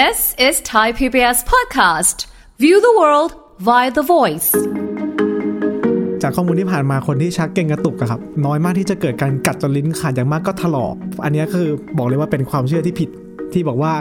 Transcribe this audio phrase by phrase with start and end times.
[0.00, 2.18] This is Thai PBS podcast.
[2.62, 3.30] View the world
[3.68, 4.50] via the voice.
[6.22, 10.94] จากข้อมูลที่ผ่านมาคนที่ชักเก่งกระตุกอะครับ น้อยมากที่จะเกิดการกัดจนลิ้นขาดอย่างมากก็ถลอก
[11.24, 11.68] อันนี้คือ
[11.98, 13.10] บอกเลยว่าเป็นความเชื่อที่ผิด
[13.52, 13.92] ที่บอกว่า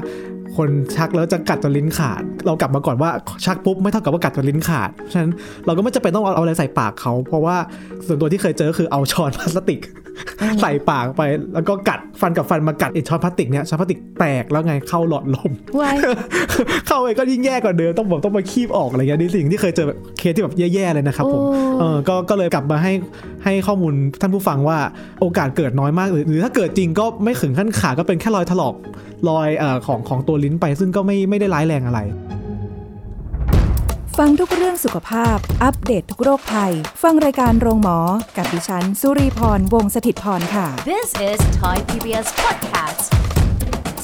[0.57, 3.09] คนชักแล้วจะกัดจนลิ้นขาด เรากลับมาก่อนว่า
[3.45, 5.31] ชักปุ๊บไม่เท่ากับว่ากัดจนลิ้นขาดฉะนั้น
[5.65, 7.55] เราก็ไม่จำเป็นต้องเอาอะไรใส่ปากเขา เพราะว่า
[8.07, 9.81] ส่วนตัวที่เคยเจอคือเอาช้อนพลาสติก
[10.61, 11.21] ใส่ปากไป
[11.53, 15.95] แล้วก็กัดฟันกับฟันมากัดไอ้ช้อนพลาสติกเนี้ยช้อนพลาสติกแตกแล้วไงเข้าหลอดลม วาย
[16.87, 22.91] เข้าไปก็ยิ่งแย่กว่าเดิมต้องบอกต้องมาคีบออกอะไรเงี้ยนี่สิ่งที่เคยเจอแบบเคสที่แบบแย่ๆเลยนะครับผมโอ้เออก็ก็เลยกลับมาให้
[23.43, 24.79] ให้ข้อมูลท่านผู้ฟังว่า
[25.21, 28.75] โอกาสเกิดน้อยมาก หรือหรือถ้าเกิดจริงก็ไม่ถึงขั้นขาดก็เป็นแค่รอยถลอก
[29.29, 31.99] รอยเอ่อของของตัวลิ้นไป ซึ่งก็ไม่ไม่ได้ร้ายแรงอะไร
[34.17, 37.97] ฟังทุกเรื่องสุขภาพ อัปเดตทุกโรคภัย ฟังรายการโรงหมอ
[38.37, 43.32] กับดิฉัน สุรีพรวงศิตพรค่ะ This is Thai PBS podcast.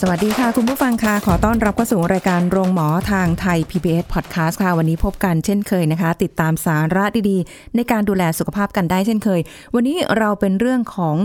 [0.01, 9.39] สวัสดีค่ะ คุณผู้ฟังค่ะ ขอต้อนรับเข้าสู่รายการโรงหมอทางไทย PBS Podcast ค่ะ วันนี้พบกันเช่นเคยนะคะ ติดตามสาระดีๆ ในการดูแลสุขภาพกันได้เช่นเคย
[9.75, 11.15] วันนี้เราเป็นเรื่องของ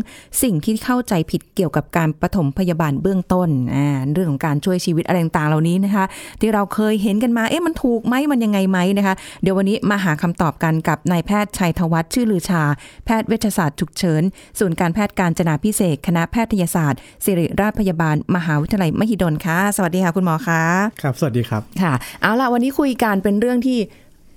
[0.43, 6.05] สิ่งที่เข้าใจผิดเกี่ยวกับการปฐมพยาบาลเบื้องต้นอ่าเรื่องของการช่วยชีวิตอะไรต่างๆเหล่านี้นะคะ
[6.41, 12.63] ที่เราเคยเห็นกันมาเอ๊ะมันถูกไหมมันยังไงไหมนะคะ เดี๋ยววันนี้มาหาคำตอบกันกับนายแพทย์ชัยธวัฒน์ชื่อลือชา
[13.05, 14.23] แพทย์เวชศาสตร์ฉุกเฉิน
[14.59, 20.63] ศูนย์การแพทย์การจนาพิเศษคณะแพทยศาสตร์ ศิริราชพยาบาลมหาวิทยาลัยมหิดลค่ะ สวัสดีค่ะคุณหมอคะ
[21.03, 23.79] ครับ สวัสดีครับค่ะ เอาล่ะวันนี้คุยกันเป็นเรื่องที่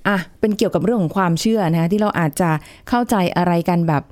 [0.07, 2.49] อะเป็นเกี่ยวกับเรื่องของความเชื่อนะคะที่เราอาจจะ
[2.89, 4.03] เข้าใจอะไรกันแบบ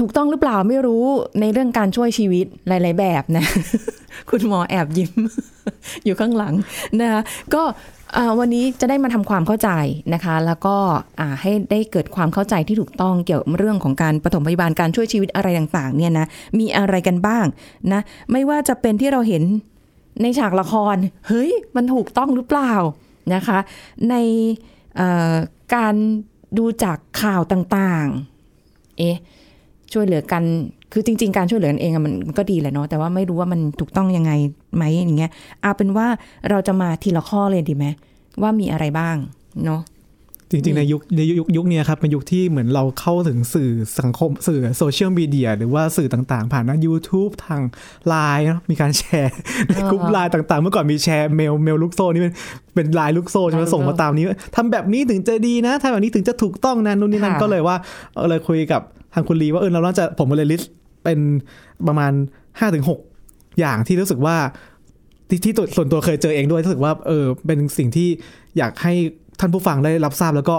[0.00, 1.04] ถูกต้องหรือเปล่าไม่รู้
[1.40, 3.44] ในเรื่องการช่วยชีวิตหลาย ๆ แบบนะ
[4.30, 5.12] คุณหมอแอบยิ้ม
[6.04, 6.54] อยู่ข้างหลัง
[7.00, 7.20] นะคะ
[7.54, 7.95] ก็อ่า
[8.38, 9.70] วันนี้จะได้มาทำความเข้าใจ
[10.14, 10.76] นะคะ แล้วก็
[11.40, 16.26] ให้ได้เกิดความเข้าใจที่ถูกต้องเกี่ยวกับเรื่องของการปฐมพยาบาลการช่วยชีวิตอะไรต่างๆเนี่ยนะ
[16.58, 17.46] มีอะไรกันบ้าง
[17.92, 18.00] นะ
[18.32, 19.42] ไม่ว่าจะเป็นที่เราเห็น
[20.22, 20.96] ในฉากละคร
[21.28, 22.72] เฮ้ย มันถูกต้องหรือเปล่า
[23.34, 23.58] นะคะ
[24.10, 24.14] ใน
[25.74, 25.94] การ
[26.58, 29.16] ดูจากข่าวต่างๆ เอ๊ะ
[29.92, 30.42] ช่วยเหลือกัน
[30.92, 34.32] คือจริง ๆ การช่วยเหลือกันเองอะมันมันก็ดีแหละเนาะ แต่ว่าไม่รู้ว่ามันถูกต้องยังไง
[34.76, 35.30] ไหมอย่างเงี้ย
[35.62, 36.06] เอาเป็นว่า
[36.50, 37.86] เราจะมาทีละข้อเลยดีไหม
[38.42, 39.16] ว่ามีอะไรบ้าง
[39.66, 39.82] เนาะ
[40.50, 43.70] จริงๆ ในยุคในยุคยุคเนี้ยครับเป็นยุคที่เหมือนเราเข้าถึงสื่อ
[44.00, 47.62] สังคมสื่อโซเชียลมีเดียหรือว่าสื่อต่างๆ ผ่านทาง YouTube ทาง
[48.08, 49.34] ไลน์มีการแชร์
[49.74, 52.34] ในกลุ่มไลน์ต่างๆ เมื่อก่อนมีแชร์เมลเมลลูกโซ่นี่เป็น
[52.74, 54.24] เป็นไลน์ลูกโซ่ใช่ไหมไลน์ลูกโซ่ส่งมาตามนี้
[54.56, 57.76] ทำแบบนี้ถึงจะดีนะทำแบบนี้ถึงจะถูกต้องนะนู่นนี่นั่นค่ะก็เลยว่า
[58.14, 58.82] เออเลยคุยกับ
[59.16, 60.72] ทางคุณลีว่าเออเราน่าจะผมเลย list
[61.04, 61.18] เป็น
[61.86, 62.12] ประมาณ
[62.60, 62.90] 5้าถึงห
[63.60, 64.36] อย่างที่รู้สึกว่า
[65.28, 68.08] ที่ที่ตัวส่วนตัวเคยเจอเองด้วยรู้สึกว่าเออเป็นสิ่งที่
[68.58, 68.92] อยากให้
[69.40, 70.56] ท่านผู้ฟังได้รับทราบแล้วก็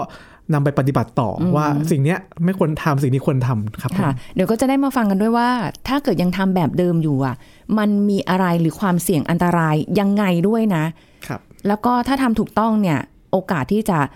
[0.54, 5.48] นำไปปฏิบัติต่ออว่าสิ่งเนี้ยไม่ควรทำสิ่งนี้ควรทำครับผมค่ะเดี๋ยวก็จะได้มาฟังกันด้วยว่า
[5.88, 7.36] ถ้าเกิดยังทำแบบเดิมอยู่อะ
[7.78, 10.84] มันมีอะไรหรือความเสี่ยงอันตรายยังไงด้วยนะ
[11.26, 12.98] ครับ แล้วก็ถ้าทำถูกต้องเนี่ย
[13.32, 14.12] โอกาสที่จะเอ่อ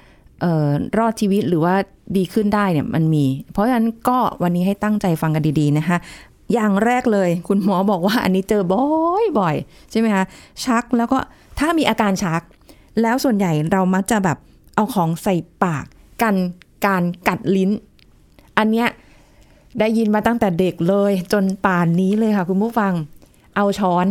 [0.98, 1.74] รอดชีวิตหรือว่า
[2.16, 5.96] ดีขึ้นได้เนี่ยมันมี เพราะฉะนั้นก็วันนี้ให้ตั้งใจฟังกันดีๆนะคะ
[6.52, 8.62] อย่างแรกเลยคุณหมอบอกว่าอันนี้เจอ
[9.38, 10.24] บ่อยๆใช่ไหมคะ
[10.64, 11.18] ชักแล้วก็
[11.58, 12.42] ถ้ามีอาการชัก
[13.02, 14.38] แล้วส่วนใหญ่เรามักจะแบบ
[14.76, 15.84] เอาของใส่ปาก
[16.22, 16.36] กัน
[16.86, 17.70] การกัดลิ้น
[18.58, 18.88] อันเนี้ย
[19.78, 22.92] ได้ยินมาตั้งแต่เด็กเลยจนป่านนี้เลยค่ะคุณผู้ฟัง
[23.56, 24.06] เอาช้อน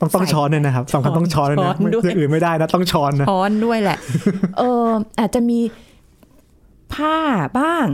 [0.00, 3.98] ต้องต้องช้อนด้วยนะครับสำคัญต้องช้อนด้วยช้นะอนด้วยอย่างอื่นไม่ได้นะต้องช้อนนะช้อนด้วยแหละ
[4.58, 4.86] เออ
[5.20, 5.58] อาจจะมี
[6.94, 7.16] ผ้า
[7.58, 7.86] บ้าง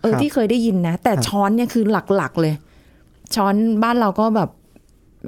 [0.00, 1.84] เออครับที่เคยได้ยินนะ แต่ครับช้อนเนี่ยคือ
[2.16, 2.54] หลักๆเลย
[3.34, 4.50] ช้อนบ้านเราก็แบบ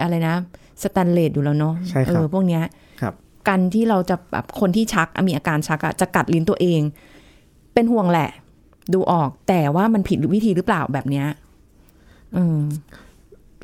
[0.03, 0.37] อะไรนะ
[0.83, 2.63] สแตนเลสอยู่แล้วเนาะใช่เอครับอพวกเนี้ย
[3.01, 3.15] ครับ
[3.49, 6.81] กันที่เราจะแบบคนที่ชักอะมีอาการชักอะจะกัดลิ้นตัวเอง
[7.75, 8.31] เป็นห่วงแหละ
[8.93, 11.27] ดูออกแต่ว่ามันผิดวิธีหรือเปล่าแบบเนี้ย
[12.37, 12.59] อืม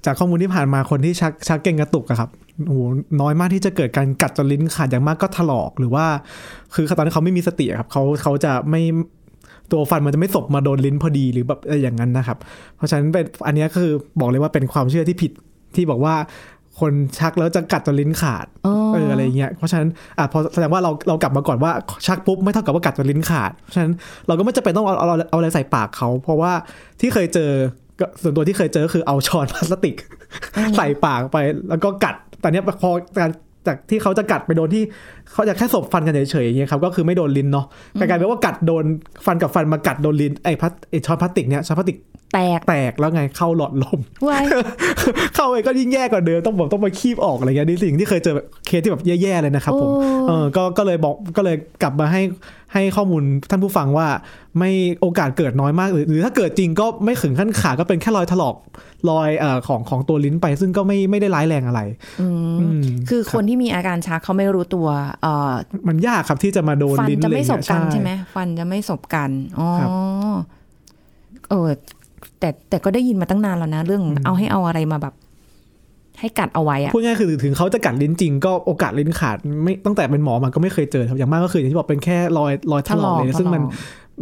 [0.04, 2.30] จากข้อมูลที่ผ่านมาคนที่ชักชักเก่งกระตุกอะครับ
[2.66, 2.80] โอ้โห
[3.20, 6.06] น้อยมากที่จะเกิดการกัดจนลิ้นขาดอย่างมากก็ถลอกหรือว่า
[6.74, 8.82] คือตอนนั้นเขาไม่มีสติอะครับเขาเขาจะไม่
[9.72, 12.38] ตัวฟันมันจะไม่สบมาโดนลิ้นพอดีหรือแบบอะไรอย่างนั้นนะครับ
[12.76, 15.32] เพราะฉะนั้นเป็นอันเนี้ยคือบอกเลยว่าเป็นความเชื่อที่ผิด
[15.74, 16.14] ที่บอกว่า
[16.80, 19.88] คนชักแล้วจะกัดจนลิ้นขาดอ๋อเอออะไรอย่างเงี้ยเพราะฉะนั้น
[20.18, 21.72] อะพอแสดงว่าเราเรากลับมาก่อนว่า
[22.06, 23.92] ชักปุ๊บไม่เท่ากับว่ากัดจนลิ้นขาดเพราะฉะนั้น
[24.26, 26.52] เราก็ไม่จำเป็นต้องเอาเอาเอาอะไรใส่ปากเขา เพราะว่า
[27.00, 27.50] ที่เคยเจอ
[28.00, 29.96] ก็ส่วนตัวที่เคยเจอคือเอาช้อนพลาสติก
[30.76, 31.36] ใส่ปากไป
[31.68, 33.30] แล้วก็กัด แต่เนี้ยพอการ
[33.66, 34.82] จากที่เขาจะกัดไปโดนที่
[35.32, 38.84] เขาจะแค่สบฟันกันเฉยๆอย่างเงี้ยครับก็คือไม่โดนลิ้นเนาะแต่กลายเป็นว่ากัดโดน
[39.26, 41.98] ฟันกับฟันมากัดโดนลิ้นไอ้พลาสไอ้ช้อนพลาสติกเนี้ยช้อนพลาสติก
[42.32, 44.38] แตกแตกแล้วไงเข้าหลอดลมไว้
[45.34, 52.22] เข้าไปก็ยิ่งแย่กว่าเดิมต้องบอกต้องมาคีบออกอะไรเงี้ยนี่สิ่งที่เคยเจอแบบเคสที่แบบแย่ๆเลยนะครับผมโอ้เออก็ก็เลยบอกก็เลยกลับมาให้
[52.74, 54.08] ให้ข้อมูลท่านผู้ฟังว่า
[54.58, 58.56] ไม่โอกาสเกิดน้อยมาก หรือหรือถ้าเกิดจริงก็ไม่ถึงขั้นขาดก็เป็นแค่รอยถลอก
[59.10, 61.80] รอยเอ่อของของตัวลิ้นไป ซึ่งก็ไม่ไม่ได้ร้ายแรงอะไร
[62.20, 64.88] อืมอืมคือคนที่มีอาการชักเขาไม่รู้ตัว
[65.22, 65.52] เอ่อ
[65.88, 69.88] มันยากครับที่จะมาโดนฟันลิ้นจะไม่อะสรบเงี้ยกันใช่ไหมฟันจะไม่สบกันอ๋อครับ
[71.50, 71.70] เออ
[72.40, 75.14] แต่แต่ก็ได้ยินมาตั้งนานแล้วนะ เรื่องเอาให้เอาอะไรมาแบบ
[76.20, 83.62] ให้กัดเอาไว้อะพูดง่ายๆคือถึงเขาจะกัดลิ้นจริงก็โอกาสลิ้นขาด ไม่ตั้งแต่เป็นหมอมาก็ไม่เคยเจอครับอย่างมากก็คืออย่างที่บอกเป็นแค่รอยรอยถลอกเลยซึ่งมัน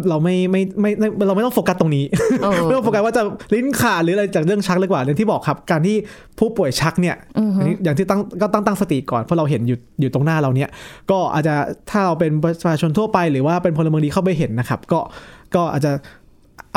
[0.08, 2.04] เราไม่ไม่ไม่ไม่เราไม่ต้องโฟกัสตรงนี้
[2.42, 3.22] เออไม่ต้องโฟกัสว่าจะ
[3.54, 5.96] ลิ้นขาดหรืออะไรจากเรื่องชักเลยกว่าอย่างที่บอกครับ การที่
[6.38, 10.70] ผู้ป่วยชักเนี่ยอือฮึอันนี้อย่างที่ตั้งก็ตั้งตั้งสติก่อนเพราะเราเห็นอยู่อยู่ตรงหน้าเราเนี่ย
[11.10, 11.54] ก็อาจจะ
[11.90, 15.00] ถ้าเราเป็นประชาชนทั่วไปหรือว่าเป็นพลเมืองดีเข้าไปเห็นนะครับ ก็
[15.54, 15.92] ก็อาจจะ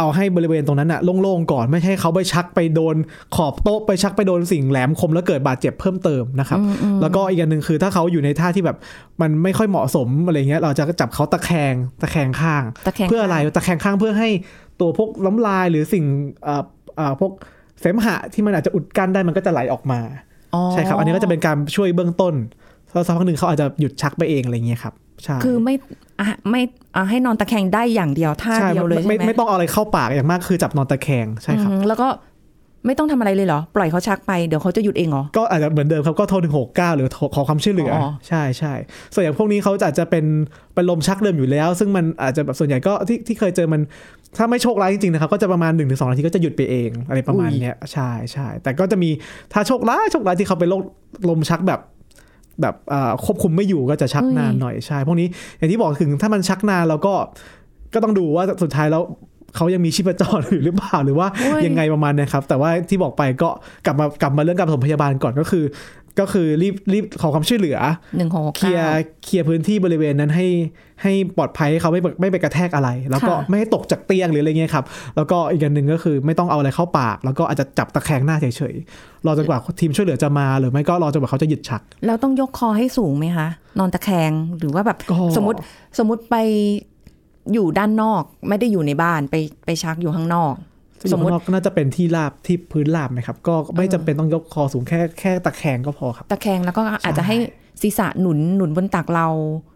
[0.01, 2.95] เอาให้บริเวณตรงนั้นอะโล่งๆก่อนไม่ให้เขาไปชักไปโดน
[3.35, 6.59] ขอบโต๊ะไปชักไปโดนสิ่งแหลมคมแล้วเกิดบาดเจ็บเพิ่มเติมนะครับ
[7.01, 8.77] แล้วก็อีกอันหนึ่งคือถ้าเขาอยู่ในท่าที่แบบ
[9.21, 14.29] มันไม่ค่อยเหมาะสมอะไรเงี้ยเราจะจับเขาตะแคงตะแคงข้างตะแคงเพื่ออะไรตะแคงข้างเพื่อให้
[14.79, 16.05] ตัวพวกน้ำลายหรือสิ่ง
[16.43, 16.63] เอ่อ
[16.97, 17.31] เอ่อพวก
[17.79, 19.99] เสมหะที่มันอาจจะอุดกั้นได้มันก็จะไหลออกมา
[20.53, 22.33] อ๋อใช่ครับ อันนี้ก็จะเป็นการช่วยเบื้องต้น
[22.93, 25.10] แล้วสักพักหนึ่งเขาอาจจะหยุดชักไปเองอะไรเงี้ยครับใช่
[25.45, 25.75] คือไม่
[26.19, 26.61] อะไม่
[26.95, 32.07] อะให้นอนตะแคงได้อย่างเดียวท่าใช่เดียวเลยใช่ไม่ไหมไม่ต้องเอาอะไรเข้าปากอย่างมากคือจับนอนตะแคงใช่ครับอืมแล้วก็
[32.85, 38.73] ไม่ต้องทำอะไรเลยเหรอ ปล่อยเขาชักไปเดี๋ยวเขาจะหยุดเองเหรอ ก็อาจจะเหมือนเดิมครับ ก็โทรถึงหกเก้าหรือโทรขอความช่วยเหลือออใช่ใช่
[39.13, 40.25] ส่วนอย่างพวกนี้เขาจะอาจจะเป็น
[40.73, 43.81] เป็นลมชักเดิมอยู่แล้ว ซึ่งมันอาจจะแบบส่วนใหญ่ก็ที่ที่เคยเจอมัน
[44.37, 49.09] ถ้าไม่โชคร้ายจริงๆนะครับ ก็จะประมาณ1นถึงสนาทีก็จะหยุดไปเองอะไรประมาณเนี้ยใช่ใช่แต่ก็จะมี
[49.53, 50.81] ถ้าโชคร้ายโชคร้ายที่เขาเป็นโรค
[51.29, 51.79] ลมชักแบบ
[52.61, 55.27] แบบเอ่อควบคุมไม่อยู่ก็จะชักนานหน่อยใช่พวกนี้
[55.57, 57.13] อย่างที่บอกถึงถ้ามันชักนานเราก็
[57.93, 59.03] ก็ต้องดูว่าสุดท้ายแล้ว
[59.55, 63.49] เขายังมีชีพจรอยู่หรือเปล่าหรือว่าโอ้ยยังไงประมาณเนี้ยครับ แต่ว่าที่บอกไปก็
[63.85, 65.63] กลับมากลับมาเรื่องการปฐมพยาบาลก่อนก็คือ
[66.19, 67.77] ก็คือรีบรีบขอความช่วยเหลือ
[68.17, 68.87] หนึ่งหกเคลียร์
[69.23, 70.47] เคลียร์พื้นที่บริเวณนั้นให้
[71.03, 74.85] ให้ปลอดภัยให้เขาไม่ไม่ไปกระแทกอะไร แล้วก็ไม่ให้ตกจากเตียงหรืออะไรเงี้ยครับ
[75.15, 83.47] แล้วก็อีกอันหนึ่งก็คือไม่ต้องเอาอะไรเข้าปาก แล้วก็อาจจะจับตะแคงหน้าเฉยๆรอจนกว่าทีมช่วยเหลือจะมาหรือไม่ก็รอจนกว่าเขาจะหยุดชัก แล้วต้องยกคอให้สูงไหมคะ
[83.79, 85.57] นอนตะแคงหรือว่าแบบก็สมมติ
[85.97, 86.35] สมมติไป
[87.53, 89.35] อยู่ด้านนอกไม่ได้อยู่ในบ้านไป
[89.65, 90.53] ไปชักอยู่ข้างนอก
[91.03, 97.37] สสมมมมติติก็น่าจะเป็นที่ราบที่พื้นราบไหมครับ ก็ไม่จำเป็นต้องยกคอสูงแค่แค่ตะแคงก็พอครับ ตะแคงแล้วก็อาจจะให้
[97.81, 99.27] ศีรษะหนุนหนุนบนตักเรา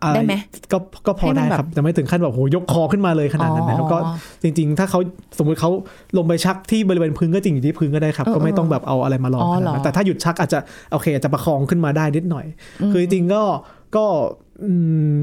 [0.03, 0.33] อะรได้ไหม
[0.71, 0.77] ก็
[1.07, 3.97] ก็พอให้มันได้แบบครับแต่ไม่ถึงขั้นแบบโหยกคอขึ้นมาเลยขนาดนั้นนะครับอ๋อก็
[4.43, 4.99] จริง ๆ ถ้าเขา
[5.37, 5.71] สมมติเขา
[6.17, 10.59] ลงไปชักที่บริเวณพื้นก็จริงอยู่ที่พื้นก็ได้ครับเออก็ไม่ต้องแบบเอาอะไรมาลองอ๋อขเหรนาดอนั้นแต่ถ้าหยุดชักอาจจะ
[10.91, 12.45] โอเคอาจจะประคองขึ้นมาได้นิดหน่อย
[12.91, 13.43] คือจริงๆก็
[13.95, 14.05] ก็
[14.63, 14.71] อื
[15.13, 15.15] ม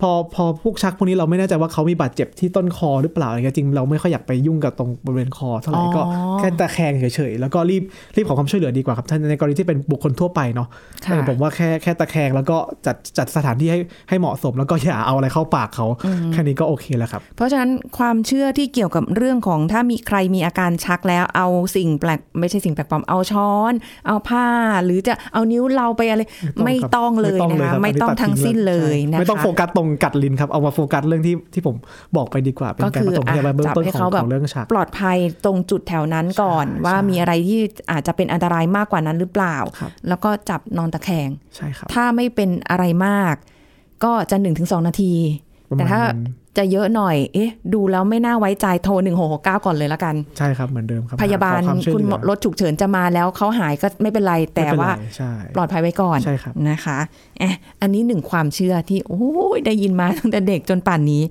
[0.00, 7.82] พอพอพวกชักพวกนี้เราไม่แน่ใจว่าเขามีบาดเจ็บที่ต้นคอหรือเปล่าอะไรเงี้ยจริงเราไม่ค่อยอยากไปยุ่งกับตรงบริเวณคอเท่าไหร่ก็อ๋อแค่ตะแคงเฉยๆแล้วก็รีบ
[8.16, 10.68] รีบขอความช่วยเหลือดีกว่าครับถ้าในกรณีที่เป็นบุคคลทั่วไปเนาะ
[11.06, 12.56] ค่ะเออผมว่าแค่แค่ตะแคงแล้วก็
[12.86, 15.86] จัดจัดสถานที่ให้ให้เหมาะสม แล้วก็อย่าเอาอะไรเข้าปากเขา
[16.32, 23.72] แค่นี้ก็โอเคแล้วครับ เพราะฉะนั้นความเชื่อที่เกี่ยวกับเรื่องของถ้ามีใครมีอาการชักแล้วเอาสิ่งแปลกไม่ใช่สิ่งแปลกปลอมเอาช้อน
[24.06, 24.46] เอาผ้า
[24.84, 26.22] หรือจะเอานิ้วเราไปอะไร
[26.64, 31.76] ไม่ต้องเลยนะคะไม่ต้องทั้งสิ้นเลยนะคะไม่ต้องโฟกัสตรงกัดลิ้นครับ เอามาโฟกัสเรื่องที่ที่ผม
[32.16, 37.60] บอกไปดีกว่า เป็นก็การคือปฐมพยาบาลเบื้องต้นจับให้ของเขาแบบของเรื่องชักปลอดภัยตรงจุดแถวนั้นก่อนใช่ว่าใช่มีอะไรที่
[37.90, 43.34] อาจจะเป็นอันตรายมากกว่านั้นหรือเปล่าครับแล้วก็จับนอนตะแคงใช่ครับถ้าไม่เป็นอะไรมาก
[44.04, 45.12] ก็จะหนึ่งถึงสองนาที
[45.70, 56.98] ประมาณแต่ถ้านั้น จะเยอะหน่อย เอ๊ะ ดูแล้วไม่น่าไว้ใจโทรหนึ่งหกเก้าก่อนเลยละกัน ใช่ครับเหมือนเดิมครับ พยาบาลขอวมช่วยคุณเหลือรถฉุกเฉินจะมาแล้วเขาหายก็ไม่เป็นไร แต่ไม่เป็นไรว่าใช่ปลอดภัยไว้ก่อนใช่ครับนะคะ
[57.38, 59.26] เอะอันนี้หนึ่งความเชื่อที่โอ้
[59.56, 61.22] ยได้ยินมาตั้งแต่เด็กจนป่านนี้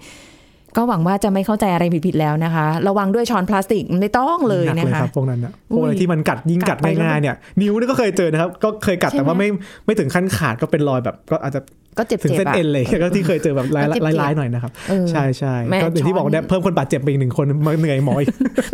[0.78, 9.50] ก็หวังว่าจะไม่เข้าใจอะไรผิดๆแล้วนะคะ ระวังด้วยช้อนพลาสติกไม่ต้องเลยหนักนะเลยคะครับพวกนั้นนะอุ้พวยกอะไรที่มันกัดยิ่งกัดกัดไปแล้วง่ายๆเนี่ย นิ้วนี่ก็เคยเจอนะครับ ก็เคยกัดใช่แต่ว่าไหมไม่
[9.86, 11.62] ไม่ถึงขั้นขาดก็เป็นรอยแบบก็อาจจะ
[11.98, 18.28] ก็เจ็บถึงๆเส้นอะเอ็นเลยก็ที่เคยเจอแบบลายก็เจ็บๆลายๆหน่อยนะครับเออใช่ใช่แม่ก็อย่างที่บอกช้อนเนี่ยเพิ่มคนบาดเจ็บไปอีกหนึ่งคนมาเหนื่อยหมออีก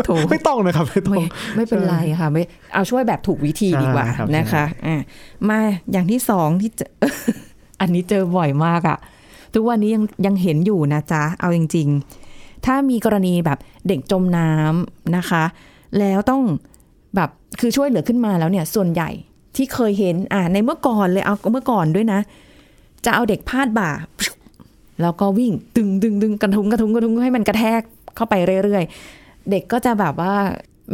[0.06, 2.44] โถไม่ต้องนะครับไม่ต้อไม่งไม่เป็นไรค่ะไม่
[2.74, 5.02] เอาช่วยแบบถูกวิธีดีกว่าใช่ครับนะคะอะ
[5.50, 5.60] มา
[5.92, 6.90] อย่างที่สองที่เจอ
[7.82, 8.98] อันนี้เจอบ่อยมากอะ
[9.54, 11.88] ทุกวันนี้ยังยังเห็นอยู่นะจ๊ะ เอาจริง
[12.28, 15.44] ๆ ถ้ามีกรณีแบบเด็กจมน้ำนะคะ
[16.00, 16.42] แล้วต้อง
[17.16, 17.30] แบบ
[17.60, 19.10] คือช่วยเหลือขึ้นมาแล้วเนี่ย ส่วนใหญ่
[19.56, 22.20] ที่เคยเห็นอ่าในเมื่อก่อนเลยเอาเมื่อก่อนด้วยนะ
[23.06, 23.90] จะเอาเด็กพาดบ่า
[25.02, 27.82] แล้วก็วิ่งตึงดึงดึงกระทุ้งกระทุ้งกระทุ้งให้มันกระแทก
[28.16, 30.34] เข้าไปเรื่อยๆ เด็กก็จะแบบว่า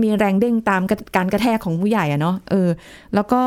[0.02, 0.82] มีแรงเด้งตาม
[1.16, 2.70] การกระแทกของผู้ใหญ่อะเนาะเออ
[3.14, 3.42] แล้วก็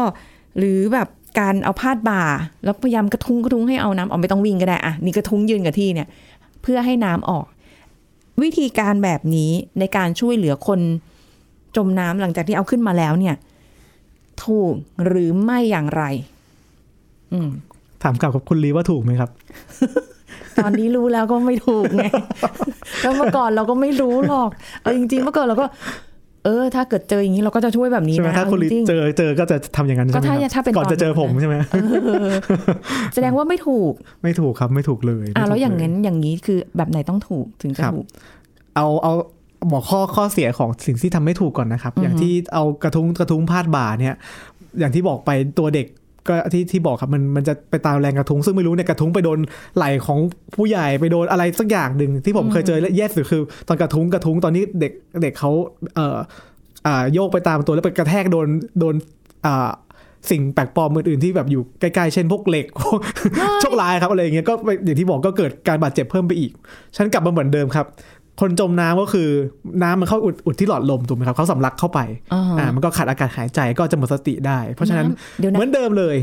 [0.58, 2.22] หรือแบบ การเอาพาดบ่า
[2.64, 6.08] แล้วพยายามกระทุ้งกระทุ้งให้เอาน้ำออกไม่ต้องวิ่งก็ได้อะนี่กระทุ้งยืนกับที่เนี่ย
[6.62, 7.44] เพื่อให้น้ำออก
[8.42, 10.80] วิธีการแบบนี้ในการช่วยเหลือคน
[11.76, 13.34] จมน้ำหลังจากที่เอาขึ้นมาแล้วเนี่ย
[14.44, 14.74] ถูก
[15.06, 16.02] หรือไม่อย่างไร
[17.32, 17.48] อืม
[18.02, 19.30] ถามกลับกับคุณลีว่าถูกไหมครับ
[20.62, 22.04] ตอนนี้รู้แล้วก็ไม่ถูกไง
[23.02, 24.50] แล้วเมื่อก่อนเราก็ไม่รู้หรอก
[24.82, 25.66] เออจริงๆเมื่อก่อนเราก็
[26.44, 31.56] เออ ถ้าเกิดเจออย่างนี้เราก็จะช่วยแบบนี้ใช่ไหมนะถ้าคุณลีจริงๆเจอเจอก็จะทำอย่างนั้นก็ใช่ไหมถ้าครับถ้าเป็นก่อนจะเจอตอนนั้นผมใช่ไหม
[33.14, 33.92] แสดงว่าไม่ถูก
[34.22, 38.06] ไม่ถูกครับไม่ถูกเลยอะไม่ถูกแล้วอย่างเลนั้นอย่างนี้คือแบบไหนต้องถูกถึงจะครับถูก
[38.76, 39.12] เอาเอา
[39.72, 44.14] บอกข้อข้อเสียของสิ่งที่ทำไม่ถูกก่อนนะครับ อย่างที่เอากระทุ้งกระทุ้งพาดบ่าเนี่ย
[44.78, 45.86] อย่างที่บอกไปตัวเด็ก
[46.28, 49.38] ก็ที่ที่บอกครับมันมันจะไปตามแรงกระทุ้งซึ่งไม่รู้เนี่ยกระทุ้งไปโดน
[49.76, 50.18] ไหล่ของ
[50.54, 55.50] ผู้ใหญ่ไปโดนอะไรสักอย่างหนึ่งที่ผมเคยเจอและแย่สุดคือ ตอนกระทุ้งกระทุ้งตอนนี้เด็กเด็กเขา
[55.94, 56.18] เอ่อ
[56.86, 58.48] อ่าโยกไปตามตัวแล้วไปกระแทกโดน
[58.78, 58.94] โดน
[59.46, 59.70] อ่า
[60.30, 63.00] สิ่งแปลกปลอมอื่นๆที่แบบอยู่ใกล้ๆ เช่นพวกเหล็กพวก
[63.60, 66.50] โชคร้ายครับอะไรอย่างเงี้ยก็ไปอย่างที่บอกก็เกิดการบาดเจ็บเพิ่มไปอีก
[66.96, 67.86] ฉันกลับมาเหมือนเดิมครับ
[68.40, 69.28] คนจมน้ำก็คือ
[69.82, 72.00] น้ำมันเข้าอุดอุดที่หลอดลมถูกไหมครับเขาสำลักเข้าไป
[72.32, 76.16] อ่าอ่ามันก็ขาดอากาศหายใจก็จะหมดสติได้ เพราะฉะนั้นำเดี๋ยวเหนะมือนเดิมเลย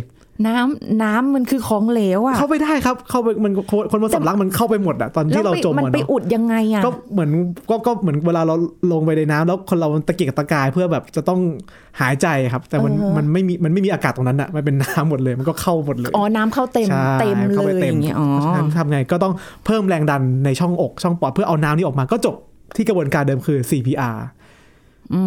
[0.48, 7.30] น้ำน้ำมันคือของเหลวอะเข้าไปได้ครับ เข้าไปมันคนคนมันสำลักมันเข้าไปหมดอะตอนที่เราแล้วไปจมมันอะไปเนาะอุดยังไงอะก็เหมือน
[7.70, 8.56] ก็ก็เหมือนเวลาเรา
[8.92, 11.40] ลงไปในน้ำแล้วคนเราตะเกียกตะกายเพื่อแบบจะต้อง
[12.02, 19.34] หายใจครับ แต่มันมันไม่มีมันไม่มีอากาศตรงนั้นอะมันเป็นน้ำหมดเลยมันก็เข้าหมดเลยอ๋อน้ำเข้าเต็มใช่เต็มเลข้ไปยอย่างเงี้ยอ๋อเพราะฉะนั้นทำไงก็ต้อง
[19.66, 22.36] เพิ่มแรงดันในช่องอกช่องปอดเพื่อเอาน้ำนี้ออกมาก็จบ
[22.76, 24.18] ที่กระบวนการเดิมคือ CPR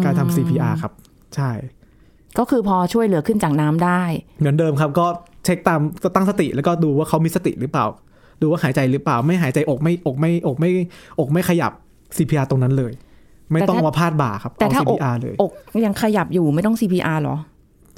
[0.03, 0.91] การทำ CPR ครับ
[1.35, 1.51] ใช่
[2.39, 4.01] ก็คือพอช่วยเหลือขึ้นจากน้ำได้
[4.39, 5.05] เหมือนเดิมครับก็
[5.45, 7.85] เช็คตามก็ตั้งสติแล้วก็ดูว่าเขามีสติหรือเปล่า
[8.41, 10.71] ดูว่าหายใจหรือเปล่า ไม่หายใจอกไม่อกไม่อกไม่
[11.19, 11.71] อกไม่ขยับ
[12.17, 12.93] CPR ตรงนั้นเลย
[13.51, 15.51] ไม่ต้องแต่ถ้าเอามาพาดบ่าครับแต่เอาถ้าอก CPR เลยอก
[15.85, 17.37] ยังขยับอยู่ไม่ต้อง CPR เหรอ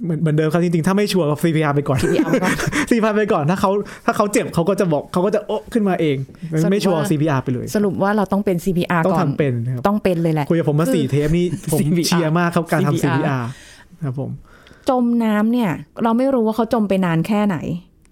[0.03, 2.53] เหมือนเหมือนเดิมครับจริงๆ ถ้าไม่ชัวร์กับ CPR ไปก่อน CPR ไปก่อน
[2.89, 3.71] CPR ไปก่อนถ้าเขา
[4.05, 6.17] ถ้าเขาเจ็บเขาก็จะบอกเขาก็จะโอะขึ้นมาเอง
[6.61, 13.43] สรุปไม่ชัวร์ว่า CPR ไปเลย สรุปว่าเราต้องเป็น CPR ต้องก่อนทำเป็นนะครับต้องเป็นเลยแหละคุยกับผมมาสี่เทปนี่ผม CPR เชียร์มากครับการทำ CPR CPR
[14.03, 14.31] ครับผม
[14.89, 15.71] จมน้ำเนี่ย
[16.03, 17.57] เราไม่รู้ว่าเขาจมไปนานแค่ไหน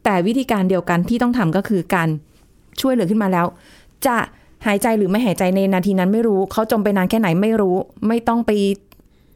[0.04, 2.10] แต่วิธีการเดียวกันที่ต้องทำก็คือการ
[2.82, 3.46] ช่วยเหลือขึ้นมาแล้ว
[4.06, 4.18] จะ
[4.66, 7.76] หายใจหรือไม่หายใจในนาทีนั้นไม่รู้ เขาจมไปนานแค่ไหนไม่รู้
[8.08, 8.52] ไม่ต้องไป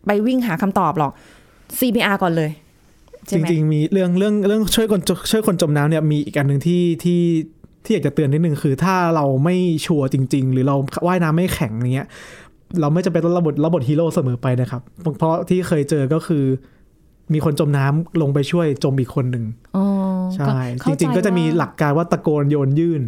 [0.08, 1.12] ไปวิ่งหาคำตอบหรอก
[1.80, 2.52] CPR ก่อนเลย
[3.28, 7.22] ใช่จไหมริงๆมีเรื่องเรื่องเรื่องช่วยคนช่วยคนจมน้ำเนี่ยมีอีกอันหนึ่งที่ที่
[7.84, 10.76] ที่อยากจะเตือนนิดนึงคือ ถ้าเราไม่ชัวร์จริง ๆ หรือเรา
[11.08, 12.08] ว่ายน้ำไม่แข็งอย่างเงี้ย
[12.82, 14.82] เราไม่จำเป็นต้องระบทระบทฮีโร่เสมอไปนะครับ
[15.18, 16.44] เพราะที่เคยเจอก็คือ
[17.34, 19.46] มีคนจมน้ำลงไปช่วยจมอีกคนหนึ่ง
[19.78, 19.86] อ๋อ
[20.36, 23.02] ใช่จเข้าริง ๆ ก็จะมีว่าหลักการว่าตะโกนโยนยื่น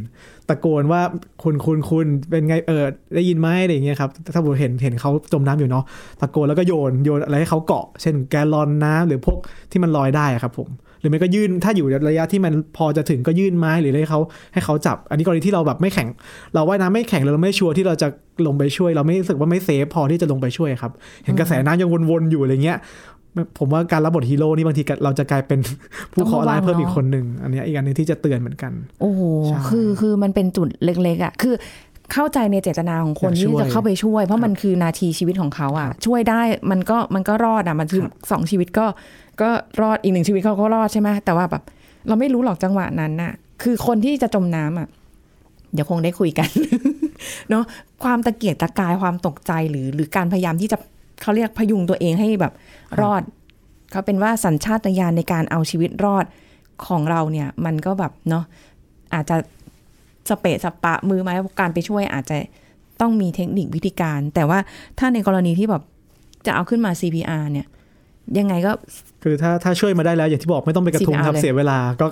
[0.49, 1.01] ตะโกนว่า
[1.43, 2.83] คุณคุณคุณเป็นไงเออ
[3.15, 5.83] ได้ยินไหมอะไรอย่างเงี้ยครับ ถ้าผมเห็นเห็นเขาจมน้ำอยู่เนาะ
[6.21, 9.37] ตะโกนแล้วก็โยนโยนอะไรให้เขาเกาะ เช่นแกลลอนน้ำหรือพวก
[9.71, 10.69] ที่มันลอยได้อะครับผม
[10.99, 14.19] หรือไม่ก็ยื่นถ้าอยู่ในระยะที่มันพอจะถึงก็ยื่นไม้หรือให้เขา
[14.53, 16.07] ให้เขาจับ อันนี้กรณีที่เราแบบไม่แข็ง
[16.53, 18.07] เราว่ายน้ำไม่แข็งแล้วเราไม่ชัวร์ที่เราจะ
[18.45, 20.91] ลงไปช่วย เราไม่รู้สึกว่าไม่เซฟพอที่จะลงไปช่วยครับ
[21.23, 22.79] เห็นกระแสน้ำยังวนๆอยู่อะไรเงี้ย
[23.59, 25.59] ผมว่าการรับบทฮีโร่นี่บางทีเราจะกลายเป็น
[26.13, 31.53] ผู้เคราะห์ร้ายเพิ่มอีกคนหนึ่งอันเนี้ยอีกอันหนึงที่จะเตือนเหมือนกัน โอ้โหใช่คือคือมันเป็นจุดเล็กๆอะคือ
[32.13, 38.85] เข้าใจในเจตนาของคนอยากช่ที่วยจะเข้าไปช่วย เพราะมันคือนาทีชีวิตของเขาอะ ช่วยได้มันก็มันก็รอดอะมันคือครับสองชีวิตก็
[39.41, 39.49] ก็
[39.81, 41.63] รอดอีกหนึ่งชีวิตเขาก็รอดใช่ไหมแต่ว่าแบบ
[42.07, 43.33] เราไม่รู้หรอกจังหวะนั้นน่ะ
[43.63, 44.87] คือคนที่จะจมน้ำอะ
[45.73, 46.49] เดี๋ยวคงได้คุยกัน
[47.49, 47.63] เนาะ
[48.03, 50.77] ความตะเกียกตะกายความตกใจหรือหรือการพยายามที่จะ
[51.21, 52.53] เขาเรียกพยุงตัวเองให้แบบ
[53.01, 53.21] รอด
[53.91, 56.25] เขาเป็นว่าสัญชาตญาณในการเอาชีวิตรอด
[56.87, 58.43] ของเราเนี่ย มันก็แบบเนาะ
[59.13, 59.35] อาจจะ
[60.29, 62.37] สเปะสปะมือไม้การไปช่วยอาจจะ
[63.01, 64.59] ต้องมีเทคนิควิธีการ แต่ว่า
[64.99, 65.83] ถ้าในกรณีที่แบบ
[66.45, 67.67] จะเอาขึ้นมา CPR เนี่ย
[68.39, 68.71] ยังไงก็
[69.23, 72.05] คือถ้าถ้าช่วยมาได้แล้ว อย่างที่บอกไม่ต้องไปกระทุ้ง CPR ครับเลยเสียเวลา ก็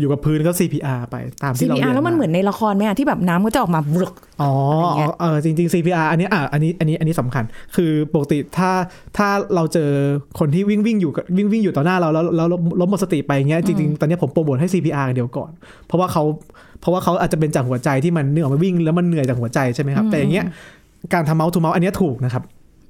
[0.00, 4.12] อยู่กับพื้นก็ CPR ไปตามที่เราเรีย CPR นแล้วมันเหมือนในละครไหมอะที่แบบน้ำก็จะออกมาบลึก
[4.42, 7.44] อ๋ออะไรเงี้ยเออจริงๆ CPR อันนี้อะอันนี้อันนี้อันนี้สำคัญ
[7.76, 8.70] คือปกติถ้า
[9.16, 9.90] ถ้าเราเจอ
[10.38, 15.50] คนที่วิ่งวิ่งอยู่กับวิ่งวิ่งอยู่ต่อหน้าเราแล้วแล้วแล้วล้มหมดสติไปอย่างเงี้ยจริงๆ ตอนนี้ผมโปรโมทให้ CPR อย่างเดียวก่อน
[15.86, 16.24] เพราะว่าเขา
[16.80, 20.44] เพราะว่าเขาอาจจะเป็นจากหัวใจที่มันเนื่องออกมาวิ่ง แล้วมันเหนื่อยจากหัวใจใช่ไหมครับ แต่อย่างเงี้ย
[21.14, 22.42] การทำ mouth to mouth อันเนี้ยถูกนะครับ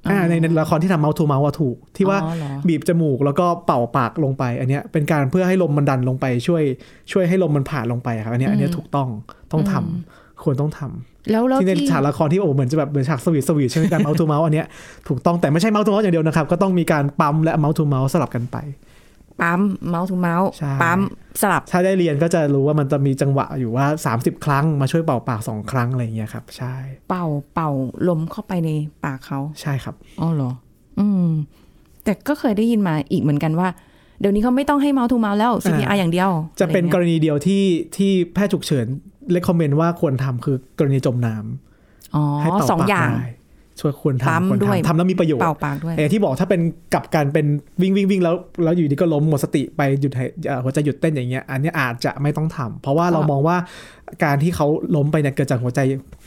[0.09, 6.63] อ่าในในละครที่ทำ mouth to mouth ถูก ที่ว่าอ๋อเหรอบีบจมูกแล้วก็เป่าปากลงไป อันเนี้ยเป็นการเพื่อให้ลมมันดันลงไปช่วย
[7.11, 9.07] ช่วยให้ลมมันผ่านลงไปครับอันเนี้ยอันเนี้ยถูกต้อง
[9.51, 14.65] ต้องทำควรต้องทำแล้วแล้วที่ในที่ฉากละครที่โอ้เหมือนจะแบบเหมือนฉาก sweet sweet ใช่ไหมการ mouth to mouth อันเนี้ย
[15.07, 18.57] ถูกต้องแต่ไม่ใช่ mouth to mouth อย่างเดียวนะครับ ก็ต้องมีการปั๊มและ mouth to mouth สลับกันไป
[19.41, 20.99] ปั๊ม mouth to mouth ใช่ปั๊ม
[21.41, 26.75] สลับ ถ้าได้เรียนก็จะรู้ว่ามันจะมีจังหวะอยู่ว่า 30 ครั้งมาช่วยเป่าปากสองครั้งอะไรอย่างเงี้ยครับ ใช่
[27.09, 27.69] เป่าเป่า
[28.09, 28.69] ลมเข้าไปใน
[29.03, 30.51] ปากเขาใช่ครับอ๋อเหรอ
[30.99, 31.27] อืม
[32.03, 33.67] แต่ก็เคยได้ยินมาอีกเหมือนกันว่า
[34.19, 36.29] เดี๋ยวนี้เขาไม่ต้องให้ mouth to mouth แล้ว CPR อย่างเดียว
[36.59, 37.63] จะเป็นอะไรเงี้ย กรณีเดียวที่
[37.97, 38.85] ที่แพทย์ฉุกเฉิน
[39.31, 43.27] recommend ว่าควรทำคือกรณีจมน้ำอ๋อให้เป่าสองปากอย่างได้
[43.81, 46.61] ช่วยควรปั๊มทำควรด้วยทำทำแล้วมีประโยชน์เป่าปากด้วยเออที่บอกถ้าเป็น
[46.93, 47.45] กลับการเป็น
[47.81, 53.57] วิ่งวิ่งวิ่งแล้วแล้วอยู่ดีก็ล้มหมดสติไปหยุดหายเอ่อหัวใจหยุดเต้นอย่างเงี้ยอันเนี้ยอาจจะไม่ต้องทำเพราะว่าเราอ่ามมองว่า
[54.23, 55.79] การที่เขาล้มไปเนี่ยเกิดจากหัวใจ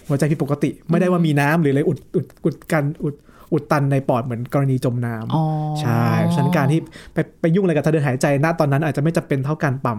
[0.09, 3.15] หัวใจผิดปกติ ไม่ได้ว่ามีน้ำหรืออะไรอุดอุดอุดการอุด
[3.53, 5.45] อุดตันในปอดเหมือนกรณีจมน้ำอ๋อ
[5.81, 6.05] ใช่
[6.35, 6.81] ฉะนันการที่
[7.13, 9.99] ไปไปยุ่งอะไรกับทางเดินหายใจณตอนนั้นอาจจะไม่จำเป็นเท่าการปั๊ม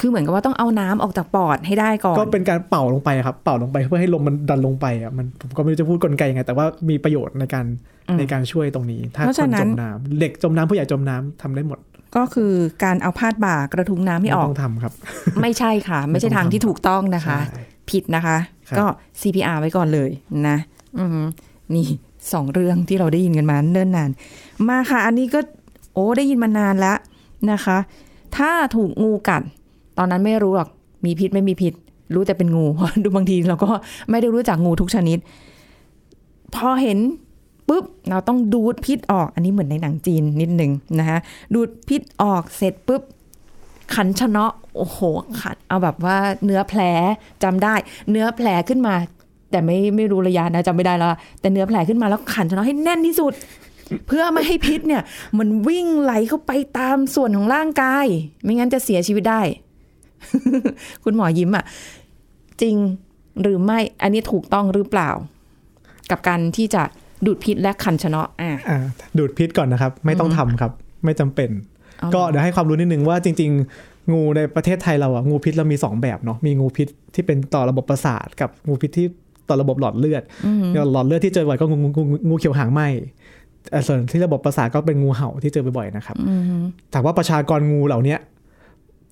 [0.00, 7.66] คือเหมือนกับว่าต้องเอาน้ำออกจากปอดให้ได้ก่อน ก็เป็นการเป่าลงไปครับ เป่าลงไปเพื่อให้ลมมันดันลงไปอะมันผมก็ไม่รู้จะพูดกลไกยังไง แต่ว่ามีประโยชน์ในการ
[8.08, 11.78] อืมในการช่วยตรงนี้ ถ้าเพราะคฉะนนั้จนมน้ำเด็กจมน้ำผู้ใหญ่จมน้ำทำได้หมด
[12.16, 12.52] ก็คือ
[12.84, 14.92] การเอาพาดบ่ากระทุ้งน้ำให้ออกต้องทำครับ
[15.40, 18.36] ไม่ใช่ค่ะ ไม่ใช่ทางที่ถูกต้องนะคะใช่ผิดนะคะ
[18.68, 18.84] ครับก็
[19.20, 20.10] CPR ไว้ก่อนเลย
[20.48, 20.56] นะ
[20.98, 21.26] อือหือ
[21.74, 21.86] นี่
[22.32, 24.10] สองเรื่องที่เราได้ยินกันมาเนิ่นนาน
[24.68, 25.40] มาค่ะ อันนี้ก็
[25.94, 26.98] โอ้ได้ยินมานานแล้ว
[27.52, 27.78] นะคะ
[28.36, 29.42] ถ้าถูกงูกัด
[29.98, 30.68] ตอนนั้นไม่รู้หรอก
[31.04, 31.74] มีพิษไม่มีพิษ
[32.14, 32.66] รู้แต่เป็นงู
[33.02, 33.70] ดูบางทีเราก็
[34.10, 35.18] ไม่ได้รู้จักงูทุกชนิด
[36.54, 36.98] พอเห็น
[37.68, 41.18] ปุ๊บเราต้องดูดพิษออก อันนี้เหมือนในหนังจีนนิดหนึ่งนะคะ
[41.54, 43.02] ดูดพิษออกเสร็จปุ๊บ
[43.94, 44.98] ขันชนะโอ้โห
[45.40, 46.80] ขันเอาแบบว่าเนื้อแผล
[47.42, 47.74] จำได้
[48.10, 48.94] เนื้อแผลขึ้นมา
[49.50, 51.08] แต่ไม่ไม่รู้ระยะนะจำไม่ได้แล้ว
[51.40, 53.32] แต่เนื้อแผลขึ้นมาแล้วขันชนะให้แน่นที่สุด
[54.06, 55.02] เพื่อไม่ให้พิษเนี่ย
[55.38, 58.06] มันวิ่งไหลเข้าไปตามส่วนของร่างกาย
[58.42, 59.42] ไม่งั้นจะเสียชีวิตได้
[61.04, 61.64] คุณหมอยิ้มอะ
[62.62, 62.76] จริง
[63.42, 65.10] หรือไม่ อันนี้ถูกต้องหรือเปล่า
[66.10, 66.82] กับการที่จะ
[67.26, 68.78] ดูดพิษและขันชะเนาะอะอ่า
[69.18, 70.72] ดูดพิษก่อนนะครับ ไม่ต้องทำครับ
[71.04, 71.50] ไม่จำเป็น
[71.98, 73.50] เอาก็เหรอเดี๋ยวให้ความรู้นิดนึงว่าจริง
[73.80, 79.06] ๆ งูในประเทศไทยเราอะงูพิษเรามี 2 แบบเนาะมีงูพิษที่เป็นต่อระบบประสาทกับงูพิษที่
[79.48, 80.22] ต่อระบบหลอดเลือด
[80.72, 82.82] อย่างหลอดเลือดที่เจอบ่อยก็งูงูงูงูเขียวหางไหม
[83.70, 86.16] เอ่อส่วนที่ระบบประสาทก็เป็นงูเห่าที่เจอบ่อยๆนะครับ
[86.92, 88.18] ถามว่าประชากรงูเหล่าเนี้ย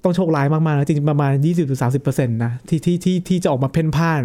[0.04, 1.32] ต้องโชคร้ายมากๆนะจริงๆประมาณ
[1.80, 4.22] 20-30%นะที่ที่ที่ที่จะออกมาเพ่นพ่าน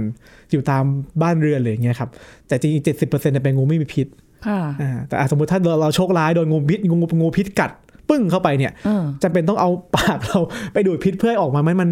[0.51, 0.83] อยู่ตาม
[1.21, 2.09] บ้านเรือนเลยอย่างเงี้ยครับ
[2.47, 4.07] แต่จริงๆ70%เนี่ยเป็นงูไม่มีพิษ
[4.47, 7.71] ค่ะอ่าแต่อะสมมติถ้าเราเราโชคร้ายโดนงูพิษงูงูพิษกัด
[8.09, 10.39] ปึ้งเข้าไปเนี่ยเออจำเป็นต้องเอาปากเรา
[10.73, 11.89] ไปดูดพิษเพื่อให้ออกมาไหมมัน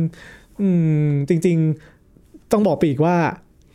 [0.61, 0.69] อื
[1.05, 1.57] ม จริง
[2.03, 3.15] ๆ ต้องบอกไปอีกว่า